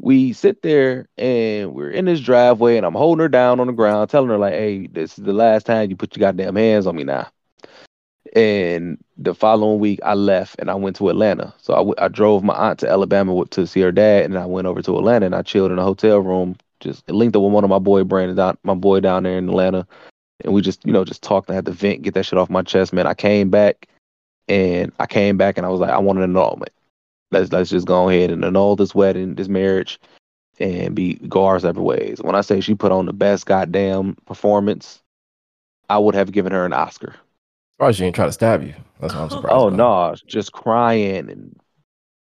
[0.00, 3.72] we sit there and we're in this driveway, and I'm holding her down on the
[3.72, 6.86] ground, telling her like, "Hey, this is the last time you put your goddamn hands
[6.86, 7.28] on me now."
[8.34, 11.54] And the following week, I left and I went to Atlanta.
[11.58, 14.46] So I, w- I drove my aunt to Alabama to see her dad, and I
[14.46, 17.52] went over to Atlanta and I chilled in a hotel room, just linked up with
[17.52, 19.86] one of my boy Brandon, down, my boy down there in Atlanta,
[20.44, 22.50] and we just you know just talked and had to vent, get that shit off
[22.50, 23.06] my chest, man.
[23.06, 23.88] I came back,
[24.48, 26.72] and I came back and I was like, I want an annulment.
[27.30, 29.98] Let's let's just go ahead and annul this wedding, this marriage,
[30.58, 32.20] and be go our separate ways.
[32.22, 35.02] When I say she put on the best goddamn performance,
[35.88, 37.14] I would have given her an Oscar.
[37.74, 38.74] Surprised she ain't try to stab you.
[39.00, 39.52] That's what I'm surprised.
[39.52, 39.76] Oh about.
[39.76, 41.58] no, just crying and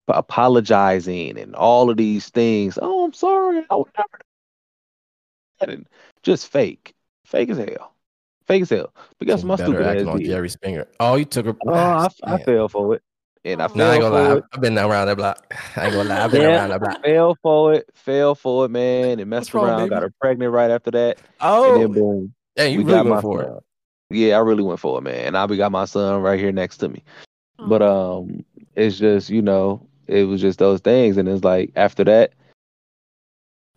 [0.07, 2.77] apologizing and all of these things.
[2.81, 3.65] Oh, I'm sorry.
[3.69, 4.19] I would never.
[5.69, 5.87] And
[6.23, 6.93] just fake,
[7.25, 7.93] fake as hell,
[8.47, 8.93] fake as hell.
[9.19, 10.23] But guess my stupid ass on?
[10.23, 10.87] Jerry Springer.
[10.99, 11.55] Oh, you took her.
[11.67, 13.03] Oh, I, I fell for it,
[13.45, 13.67] and I Oh.
[13.67, 14.37] fell Nah, I ain't gonna for lie.
[14.37, 14.43] it.
[14.53, 15.53] I've been around that block.
[15.75, 16.23] I ain't gonna lie.
[16.23, 16.57] I've been Yeah.
[16.57, 17.03] around that block.
[17.03, 19.77] Fell for it, fell for it, man, and messed wrong, around.
[19.79, 19.89] baby?
[19.89, 21.65] Got her pregnant right after that, Oh.
[21.65, 23.63] and Oh, then boom, yeah, you we really got my went for it.
[24.09, 25.27] Yeah, I really went for it, man.
[25.27, 27.03] And I we got my son right here next to me.
[27.59, 28.23] But Oh.
[28.23, 28.43] um,
[28.75, 32.33] it's just you know, it was just those things, and it's like after that,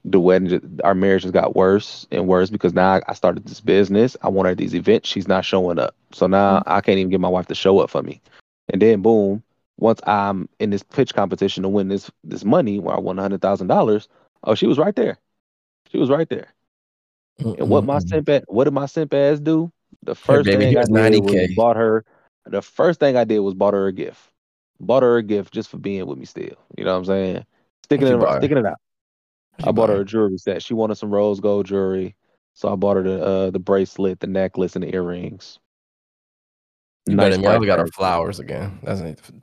[0.05, 3.61] the wedding, just, our marriage just got worse and worse because now I, started this
[3.61, 4.17] business.
[4.23, 5.09] I want her these events.
[5.09, 7.91] She's not showing up, so now I can't even get my wife to show up
[7.91, 8.21] for me.
[8.69, 9.43] And then boom,
[9.79, 13.41] once I'm in this pitch competition to win this this money, where I won hundred
[13.41, 14.09] thousand dollars,
[14.45, 15.19] oh, she was right there.
[15.91, 16.49] She was right there.
[17.39, 19.73] And what my simp ass, what did my simp ass do?
[20.03, 21.57] The first baby, thing I did was 90K.
[21.57, 22.05] bought her.
[22.47, 24.21] The first thing I did was bought her a gift.
[24.81, 26.57] Bought her a gift just for being with me still.
[26.77, 27.47] You know what I'm saying?
[27.85, 28.79] Sticking it, sticking it out.
[29.63, 30.63] I bought her a jewelry set.
[30.63, 32.17] She wanted some rose gold jewelry,
[32.55, 35.59] so I bought her the uh, the bracelet, the necklace, and the earrings.
[37.07, 38.79] You Nice better price got her flowers again.
[38.83, 39.01] That's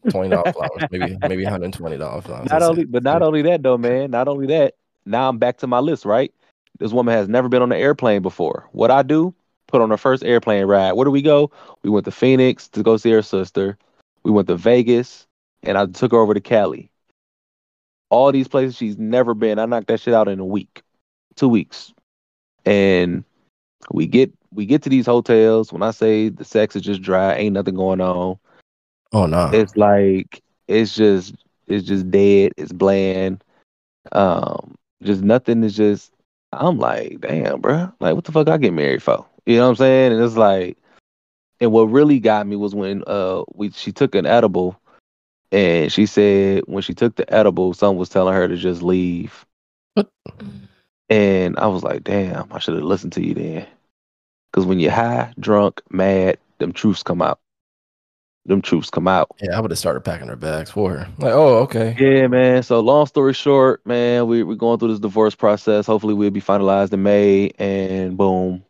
[0.10, 2.50] twenty dollars flowers, maybe maybe one hundred twenty dollars flowers.
[2.50, 2.92] Not That's only, it.
[2.92, 4.12] but not only that though, man.
[4.12, 4.76] Not only that.
[5.06, 6.34] Now I'm back to my list, right?
[6.80, 8.68] This woman has never been on an airplane before.
[8.72, 9.34] What I do?
[9.68, 10.94] Put on her first airplane ride.
[10.94, 11.52] Where do we go?
[11.84, 13.78] We went to Phoenix to go see her sister.
[14.24, 15.28] We went to Vegas,
[15.64, 16.91] and I took her over to Cali.
[18.12, 19.60] All these places she's never been.
[19.60, 20.84] I knocked that shit out in a week,
[21.36, 21.94] two weeks,
[22.66, 23.24] and
[23.92, 25.74] we get we get to these hotels.
[25.74, 28.38] When I say the sex is just dry, ain't nothing going on
[29.14, 29.50] Oh no.
[29.54, 31.36] it's like it's just
[31.68, 33.44] it's just dead it's bland
[34.14, 36.12] um just nothing is just
[36.54, 37.94] i'm like damn bruh.
[38.00, 40.38] like what the fuck i get married for you know what i'm saying and it's
[40.38, 40.78] like
[41.60, 44.80] and what really got me was when uh we she took an edible
[45.52, 49.46] and she said when she took the edible someone was telling her to just leave
[51.10, 53.66] and i was like damn i should have listened to you then
[54.52, 57.40] because when you're high drunk mad them truths come out
[58.46, 61.08] them truths come out Yeah, I would have started packing her bags for her.
[61.20, 61.96] Like, oh, okay.
[62.00, 62.64] Yeah, man.
[62.64, 65.86] So long story short, man, we we're going through this divorce process.
[65.86, 68.64] Hopefully we'll be finalized in May and boom.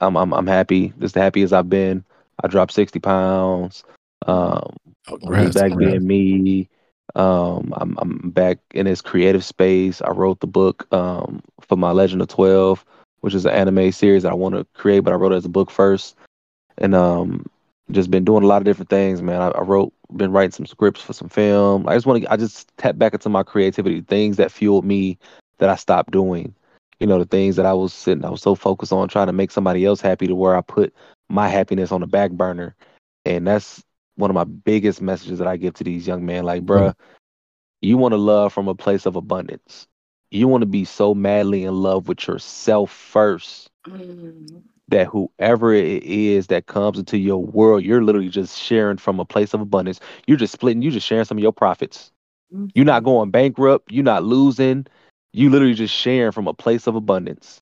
[0.00, 0.92] I'm I'm I'm happy.
[0.98, 2.04] Just the happy as I've been.
[2.42, 3.84] I dropped 60 pounds.
[4.26, 4.74] Um
[5.08, 5.76] Oh, congrats, back congrats.
[5.76, 6.68] being me.
[7.14, 10.00] Um I'm I'm back in this creative space.
[10.02, 12.84] I wrote the book um for my Legend of 12,
[13.20, 15.44] which is an anime series that I want to create, but I wrote it as
[15.46, 16.16] a book first.
[16.78, 17.46] And um
[17.90, 19.40] just been doing a lot of different things, man.
[19.40, 21.88] I, I wrote, been writing some scripts for some film.
[21.88, 25.18] I just want to, I just tap back into my creativity, things that fueled me
[25.58, 26.54] that I stopped doing.
[27.00, 29.32] You know, the things that I was sitting, I was so focused on trying to
[29.32, 30.92] make somebody else happy to where I put
[31.28, 32.74] my happiness on the back burner.
[33.24, 33.82] And that's
[34.20, 36.44] one of my biggest messages that I give to these young men.
[36.44, 36.94] Like, bruh,
[37.80, 39.88] you want to love from a place of abundance.
[40.30, 44.62] You want to be so madly in love with yourself first Mm.
[44.88, 49.24] that whoever it is that comes into your world, you're literally just sharing from a
[49.24, 50.00] place of abundance.
[50.26, 52.12] You're just splitting, you're just sharing some of your profits.
[52.74, 54.86] You're not going bankrupt, you're not losing.
[55.32, 57.60] You literally just sharing from a place of abundance.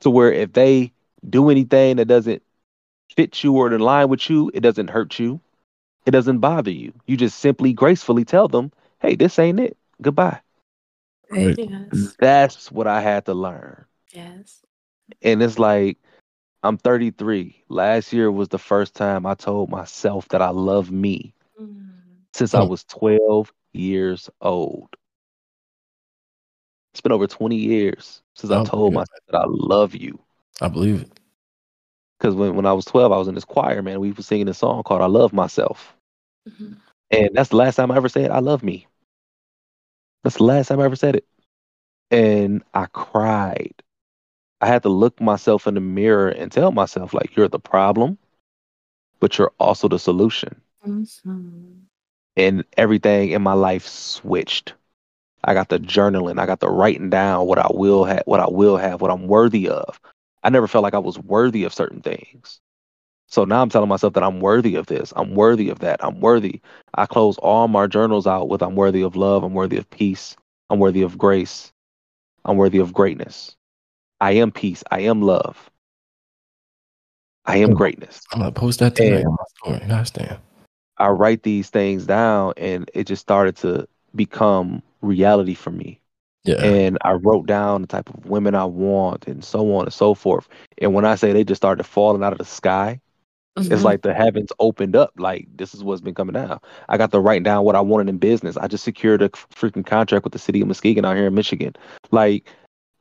[0.00, 0.92] To where if they
[1.28, 2.42] do anything that doesn't
[3.14, 5.40] fit you or in line with you, it doesn't hurt you.
[6.06, 6.92] It doesn't bother you.
[7.06, 9.76] You just simply gracefully tell them, hey, this ain't it.
[10.00, 10.40] Goodbye.
[11.30, 11.58] Right.
[11.58, 12.16] Yes.
[12.18, 13.84] That's what I had to learn.
[14.12, 14.62] Yes.
[15.22, 15.98] And it's like,
[16.62, 17.64] I'm 33.
[17.68, 22.26] Last year was the first time I told myself that I love me Mm.
[22.32, 22.66] since I Hmm.
[22.66, 24.88] was 12 years old.
[26.92, 28.94] It's been over 20 years since I Oh, told yeah.
[28.94, 30.18] myself that I love you.
[30.60, 31.18] I believe it.
[32.22, 33.98] Because when, when I was 12, I was in this choir, man.
[33.98, 35.96] We were singing a song called I Love Myself.
[36.48, 36.76] Mhm.
[37.10, 38.86] And that's the last time I ever said I love me.
[40.22, 41.26] That's the last time I ever said it.
[42.12, 43.74] And I cried.
[44.60, 48.18] I had to look myself in the mirror and tell myself, like, you're the problem,
[49.18, 50.60] but you're also the solution.
[50.86, 51.80] Mhm.
[52.36, 54.74] And everything in my life switched.
[55.42, 58.48] I got the journaling, I got the writing down what I will have, what I
[58.48, 60.00] will have, what I'm worthy of.
[60.42, 62.60] I never felt like I was worthy of certain things.
[63.28, 65.12] So now I'm telling myself that I'm worthy of this.
[65.16, 66.04] I'm worthy of that.
[66.04, 66.60] I'm worthy.
[66.94, 69.42] I close all my journals out with I'm worthy of love.
[69.42, 70.36] I'm worthy of peace.
[70.68, 71.72] I'm worthy of grace.
[72.44, 73.56] I'm worthy of greatness.
[74.20, 74.84] I am peace.
[74.90, 75.70] I am love.
[77.46, 78.20] I am greatness.
[78.32, 79.44] I'm gonna post that tonight And- on my
[79.78, 79.88] story.
[79.88, 80.38] Gosh damn.
[80.98, 86.01] I write these things down and it just started to become reality for me.
[86.44, 86.56] Yeah.
[86.56, 90.14] And I wrote down the type of women I want and so on and so
[90.14, 90.48] forth.
[90.78, 93.00] And when I say they just started falling out of the sky,
[93.56, 93.84] It's Mhm.
[93.84, 95.12] like the heavens opened up.
[95.18, 96.58] Like this is what's been coming down.
[96.88, 98.56] I got to write down what I wanted in business.
[98.56, 101.74] I just secured a freaking contract with the city of Muskegon out here in Michigan.
[102.10, 102.48] Like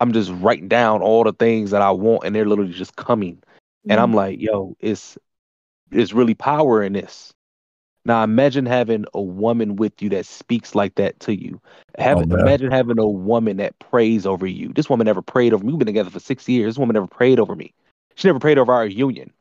[0.01, 3.41] I'm just writing down all the things that I want, and they're literally just coming.
[3.87, 4.15] And I'm Mhm.
[4.15, 5.17] like, yo, it's
[5.91, 7.33] it's really power in this.
[8.05, 11.61] Now imagine having a woman with you that speaks like that to you.
[11.97, 14.69] Have, Oh, imagine having a woman that prays over you.
[14.73, 15.71] This woman never prayed over me.
[15.71, 16.75] We've been together for six years.
[16.75, 17.73] This woman never prayed over me.
[18.15, 19.31] She never prayed over our union.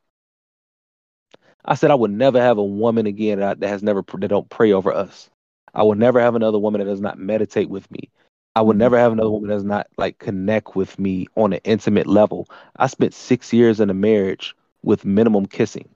[1.65, 4.73] I said I would never have a woman again that, has never that don't pray
[4.73, 5.31] over us.
[5.75, 8.11] I will never have another woman that does not meditate with me.
[8.57, 8.81] I would Mhm.
[8.81, 12.49] never have another woman that does not like connect with me on an intimate level.
[12.77, 15.89] I spent six years in a marriage with minimum kissing.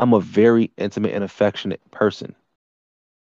[0.00, 2.34] I'm a very intimate and affectionate person,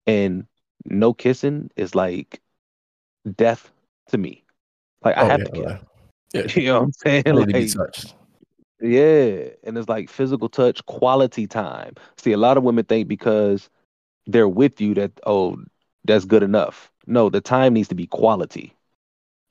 [0.07, 0.45] and
[0.85, 2.41] no kissing is like
[3.35, 3.71] death
[4.09, 4.43] to me.
[5.03, 5.71] Like I Oh, have yeah, to kiss.
[5.71, 5.77] yeah.
[6.33, 6.47] Yeah.
[6.55, 7.23] You know what I'm saying?
[7.27, 8.15] I to be Like, touched.
[8.81, 11.95] yeah, and it's like physical touch, quality time.
[12.17, 13.69] See, a lot of women think because
[14.27, 15.57] they're with you that oh,
[16.05, 16.91] that's good enough.
[17.07, 18.75] No, the time needs to be quality.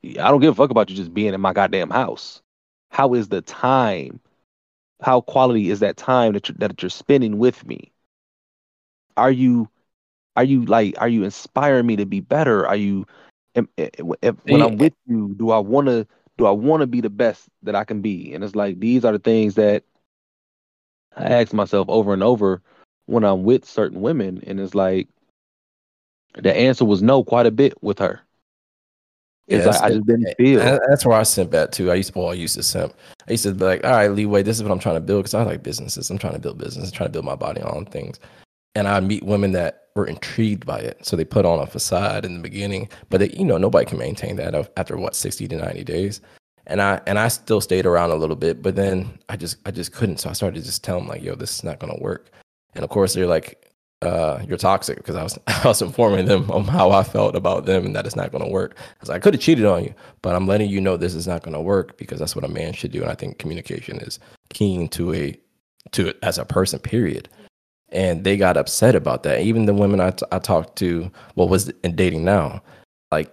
[0.05, 2.43] I don't give a fuck about you just being in my goddamn house.
[2.91, 4.21] How is the time?
[5.01, 7.93] How quality is that time that you're, that you're spending with me?
[9.17, 9.69] Are you,
[10.37, 12.67] are you like, are you inspiring me to be better?
[12.67, 13.07] Are you,
[13.55, 16.07] am, eh, eh, if, when I'm with you, do I want to
[16.39, 18.35] do I want to be the best that I can be?
[18.35, 19.85] And it's like these are the things that
[21.17, 22.63] I ask myself over and over
[23.07, 25.09] when I'm with certain women, and it's like
[26.35, 28.21] the answer was no quite a bit with her.
[29.47, 30.61] Yeah, I that's- just didn't feel.
[30.89, 31.91] That's where I simp at too.
[31.91, 32.95] I used to, well, I used to simp.
[33.29, 35.25] I used to be like, all right, leeway, this is what I'm trying to build
[35.25, 36.11] because I like businesses.
[36.11, 38.19] I'm trying to build business, I'm trying to build my body on things.
[38.75, 40.99] And I meet women that were intrigued by it.
[41.07, 43.99] So they put on a facade in the beginning, but they, you know, nobody can
[43.99, 46.21] maintain that after what, 60 to 90 days.
[46.67, 49.71] And I and I still stayed around a little bit, but then I just I
[49.71, 50.19] just couldn't.
[50.19, 52.31] So I started to just tell them like, yo, this is not gonna work.
[52.75, 53.66] And of course they're like,
[54.03, 57.67] uh, you're toxic because I was I was informing them on how I felt about
[57.67, 58.77] them and that it's not gonna work.
[58.79, 61.15] I was like, I could have cheated on you, but I'm letting you know this
[61.15, 63.03] is not gonna work because that's what a man should do.
[63.03, 64.19] And I think communication is
[64.51, 65.39] keen to a
[65.93, 67.29] to it as a person, period.
[67.91, 69.43] And they got upset about that.
[69.43, 72.61] Even the women I, t- I talked to, what was in dating now,
[73.13, 73.31] like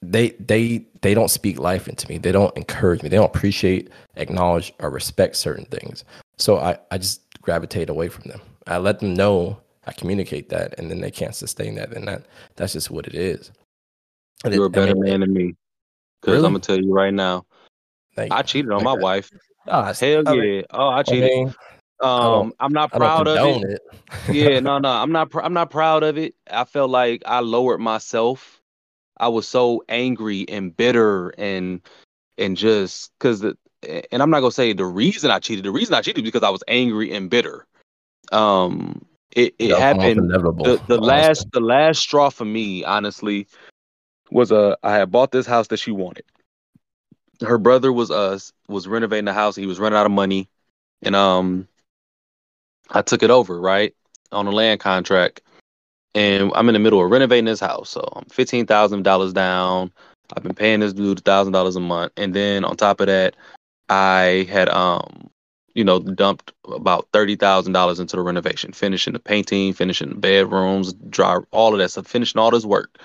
[0.00, 2.18] they they they don't speak life into me.
[2.18, 3.08] They don't encourage me.
[3.08, 6.04] They don't appreciate, acknowledge, or respect certain things.
[6.38, 8.40] So I I just gravitate away from them.
[8.66, 11.92] I let them know I communicate that, and then they can't sustain that.
[11.92, 12.26] And that
[12.56, 13.52] that's just what it is.
[14.44, 15.54] You're a better mean, man than me.
[16.20, 16.46] Because Really?
[16.46, 17.44] I'm gonna tell you right now,
[18.16, 19.30] like, I cheated on my wife.
[19.68, 20.62] ah, Hell I mean, yeah.
[20.70, 21.30] Oh, I I cheated.
[21.30, 21.54] mean,
[22.00, 23.80] Um, I'm not proud of it.
[24.28, 24.34] it.
[24.34, 25.30] yeah, no, no, I'm not.
[25.30, 26.34] Pr- I'm not proud of it.
[26.50, 28.60] I felt like I lowered myself.
[29.18, 31.80] I was so angry and bitter and
[32.38, 33.56] and just because the
[34.10, 35.64] and I'm not gonna say the reason I cheated.
[35.64, 37.66] The reason I cheated because I was angry and bitter.
[38.32, 39.06] Um,
[39.36, 40.18] it it That's happened.
[40.18, 40.64] inevitable.
[40.64, 43.46] The the last the last straw for me, honestly,
[44.30, 46.24] was uh I had bought this house that she wanted.
[47.42, 49.54] Her brother was us was renovating the house.
[49.54, 50.48] He was running out of money,
[51.02, 51.68] and um,
[52.90, 53.94] I took it over right
[54.32, 55.42] on a land contract,
[56.14, 57.90] and I'm in the middle of renovating this house.
[57.90, 59.92] So I'm fifteen thousand dollars down.
[60.34, 63.36] I've been paying this dude thousand dollars a month, and then on top of that,
[63.90, 65.28] I had um,
[65.76, 70.14] you know, dumped about thirty thousand dollars into the renovation, finishing the painting, finishing the
[70.14, 72.98] bedrooms, dry, all of that stuff, finishing all this work,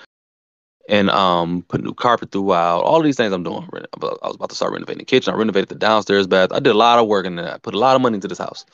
[0.87, 2.83] and um, put new carpet throughout.
[2.83, 3.67] All of these things I'm doing.
[3.73, 5.33] I was about to start renovating the kitchen.
[5.33, 6.53] I renovated the downstairs bath.
[6.53, 7.53] I did a lot of work in that.
[7.55, 8.65] I put a lot of money into this house.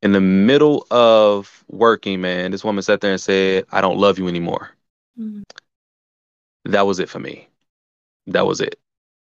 [0.00, 4.18] In the middle of working, man, this woman sat there and said, "I don't love
[4.18, 4.70] you anymore."
[5.20, 5.42] Mhm.
[6.64, 7.48] That was it for me.
[8.28, 8.80] That was it.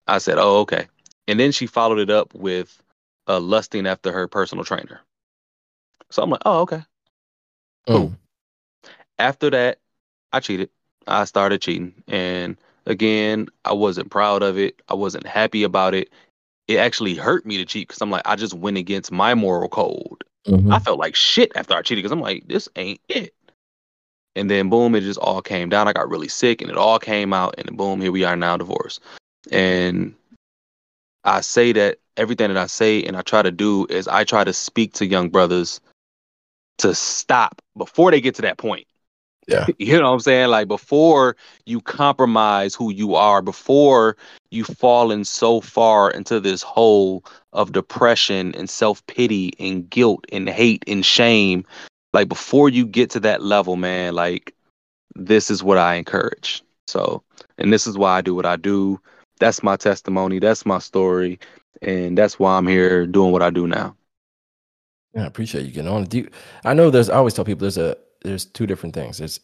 [0.08, 0.88] I said, "Oh, okay."
[1.28, 2.82] And then she followed it up with
[3.28, 5.00] uh, lusting after her personal trainer.
[6.10, 6.82] So I'm like, "Oh, okay."
[7.86, 8.08] Cool.
[8.08, 8.16] Mm.
[9.18, 9.78] After that,
[10.32, 10.70] I cheated.
[11.06, 12.56] I started cheating, and
[12.86, 14.82] again, I wasn't proud of it.
[14.88, 16.10] I wasn't happy about it,
[16.68, 19.68] it actually hurt me to cheat because I'm like, I just went against my moral
[19.68, 20.24] code.
[20.48, 20.72] Mhm.
[20.72, 23.34] I felt like shit after I cheated because I'm like, this ain't it.
[24.34, 25.88] And then boom, it just all came down.
[25.88, 27.54] I got really sick and it all came out.
[27.58, 29.00] And boom, here we are now divorced.
[29.50, 30.14] And
[31.26, 34.44] I say that everything that I say and I try to do is I try
[34.44, 35.80] to speak to young brothers
[36.78, 38.86] to stop before they get to that point.
[39.48, 39.66] Yeah.
[39.78, 40.48] You know what I'm saying?
[40.50, 44.16] Like before you compromise who you are, before
[44.50, 50.48] you've fallen so far into this hole of depression and self pity and guilt and
[50.48, 51.64] hate and shame,
[52.12, 54.54] like before you get to that level, man, like
[55.14, 56.62] this is what I encourage.
[56.86, 57.22] So,
[57.58, 59.00] and this is why I do what I do.
[59.38, 60.38] That's my testimony.
[60.38, 61.38] That's my story.
[61.82, 63.96] And that's why I'm here doing what I do now.
[65.14, 66.04] Yeah, I appreciate you getting on.
[66.04, 66.30] Do you,
[66.64, 67.10] I know there's.
[67.10, 69.18] I always tell people there's a there's two different things.
[69.18, 69.40] There's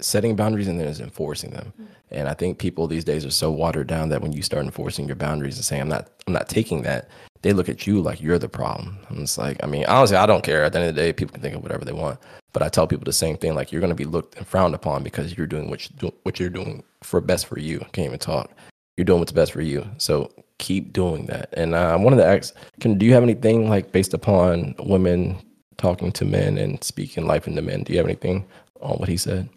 [0.00, 1.72] setting boundaries and then there's enforcing them.
[1.80, 1.92] Mm-hmm.
[2.10, 5.06] And I think people these days are so watered down that when you start enforcing
[5.06, 7.08] your boundaries and saying I'm not I'm not taking that,
[7.42, 8.98] they look at you like you're the problem.
[9.10, 10.64] I'm just like, I mean, honestly, I don't care.
[10.64, 12.20] At the end of the day, people can think of whatever they want.
[12.52, 13.54] But I tell people the same thing.
[13.54, 16.12] Like you're going to be looked and frowned upon because you're doing what you do,
[16.22, 17.78] what you're doing for best for you.
[17.80, 18.50] I can't even talk.
[18.96, 19.86] You're doing what's best for you.
[19.98, 21.48] So keep doing that.
[21.54, 25.38] And uh, I wanted to ask, can do you have anything like based upon women
[25.78, 27.82] talking to men and speaking life into men?
[27.82, 28.46] Do you have anything
[28.80, 29.48] on what he said?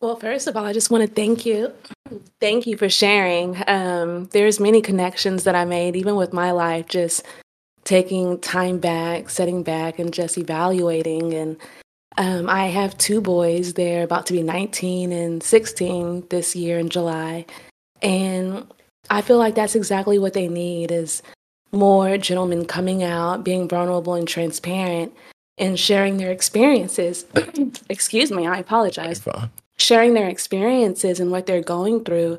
[0.00, 1.72] Well, first of all, I just want to thank you.
[2.40, 3.62] Thank you for sharing.
[3.66, 7.22] Um, there's many connections that I made, even with my life, just
[7.84, 11.34] taking time back, setting back, and just evaluating.
[11.34, 11.56] And
[12.16, 13.74] um, I have two boys.
[13.74, 17.44] They're about to be 19 and 16 this year in July.
[18.02, 18.66] And
[19.08, 21.22] I feel like that's exactly what they need is
[21.72, 25.12] more gentlemen coming out, being vulnerable and transparent,
[25.58, 27.24] and sharing their experiences.
[27.88, 29.26] Excuse me, I apologize.
[29.78, 32.38] Sharing their experiences and what they're going through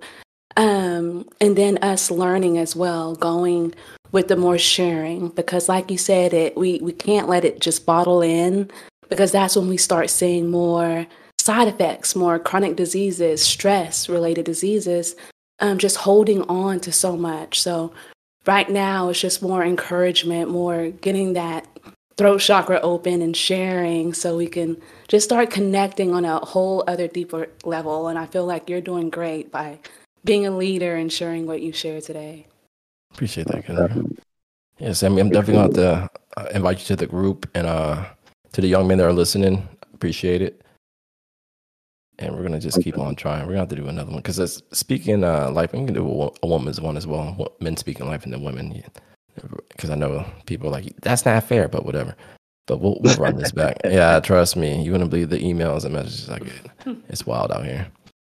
[0.58, 3.74] um, and then us learning as well going
[4.12, 5.30] with the more sharing.
[5.30, 8.70] Because like you said it we, we can't let it just bottle in
[9.10, 11.08] because that's when we start seeing more
[11.40, 15.16] side effects more chronic diseases stress related diseases
[15.62, 17.94] um, just holding on to so much so
[18.46, 21.68] right now it's just more encouragement more getting that
[22.22, 27.08] throat chakra open and sharing so we can just start connecting on a whole other
[27.08, 28.08] deeper level.
[28.10, 29.80] And I feel like you're doing great by
[30.24, 32.46] being a leader and sharing what you shared today.
[33.12, 33.66] Appreciate that.
[33.66, 34.18] Kendra.
[34.78, 37.50] Yes, I mean, I'm definitely going to have to uh, invite you to the group
[37.56, 38.06] and uh,
[38.54, 39.68] to the young men that are listening.
[39.94, 40.61] Appreciate it.
[42.22, 43.42] And we're going to just keep on trying.
[43.42, 45.94] We're going to have to do another one because it's speaking uh, life, we can
[45.94, 47.56] do a, a woman's one as well.
[47.60, 48.84] Men speaking life and then women.
[49.70, 52.16] Because I know people are like, that's not fair, but whatever.
[52.68, 53.78] But we'll, we'll run this back.
[53.86, 54.84] Yeah, trust me.
[54.84, 56.98] You wouldn't believe the emails and messages I get.
[57.10, 57.88] It's wild out here.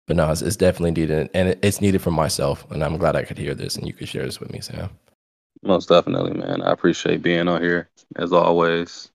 [0.07, 1.31] But no, it's, it's definitely needed.
[1.35, 2.69] And it, it's needed for myself.
[2.71, 4.89] And I'm glad I could hear this and you could share this with me, Sam.
[5.63, 6.63] Most definitely, man.
[6.63, 9.11] I appreciate being on here as always.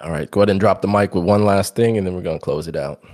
[0.00, 2.22] All right, go ahead and drop the mic with one last thing, and then we're
[2.22, 3.04] gonna close it out.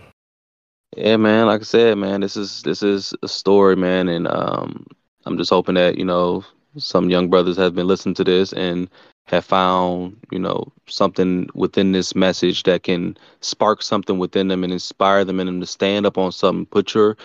[0.97, 1.47] Yeah, man.
[1.47, 4.86] Like I said, man, this is this is a story, man, and um,
[5.26, 6.42] I'm just hoping that you know
[6.78, 8.88] some young brothers have been listening to this and
[9.26, 14.72] have found you know something within this message that can spark something within them and
[14.72, 16.64] inspire them and them to stand up on something.
[16.64, 17.18] Put your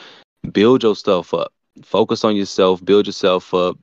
[0.52, 1.54] build yourself up.
[1.82, 2.84] Focus on yourself.
[2.84, 3.78] Build yourself up.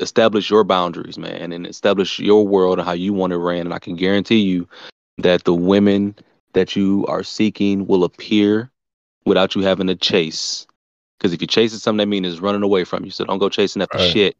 [0.00, 3.60] Establish your boundaries, man, and establish your world and how you want it ran.
[3.66, 4.68] And I can guarantee you
[5.18, 6.16] that the women
[6.54, 8.72] that you are seeking will appear
[9.24, 10.66] without you having to chase.
[11.18, 13.10] Because if you're chasing something, that means it's running away from you.
[13.10, 14.10] So don't go chasing after Right.
[14.10, 14.36] shit.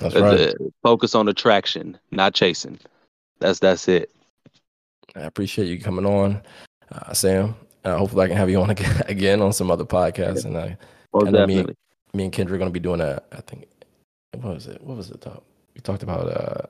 [0.00, 0.54] That's right.
[0.82, 2.78] Focus on attraction, not chasing.
[3.40, 4.10] That's that's it.
[5.16, 6.40] I appreciate you coming on,
[6.92, 7.54] uh, Sam.
[7.84, 10.44] Uh, hopefully, I can have you on again, again on some other podcasts.
[10.44, 10.78] And I,
[11.12, 11.66] Most I me,
[12.14, 13.20] me and Kendra are gonna be doing a.
[13.32, 13.66] I think
[14.32, 14.82] what was it?
[14.82, 15.44] What was the top?
[15.74, 16.66] We talked about uh,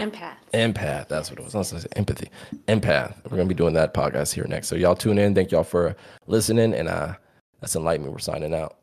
[0.00, 0.36] Empath.
[0.54, 1.08] empath.
[1.08, 1.54] That's what it was.
[1.54, 2.30] I was say empathy.
[2.66, 3.14] Empath.
[3.24, 4.68] We're gonna be doing that podcast here next.
[4.68, 5.34] So y'all tune in.
[5.34, 5.94] Thank y'all for
[6.26, 6.74] listening.
[6.74, 7.14] And uh,
[7.60, 8.10] that's Enlighten Me.
[8.10, 8.79] We're signing out.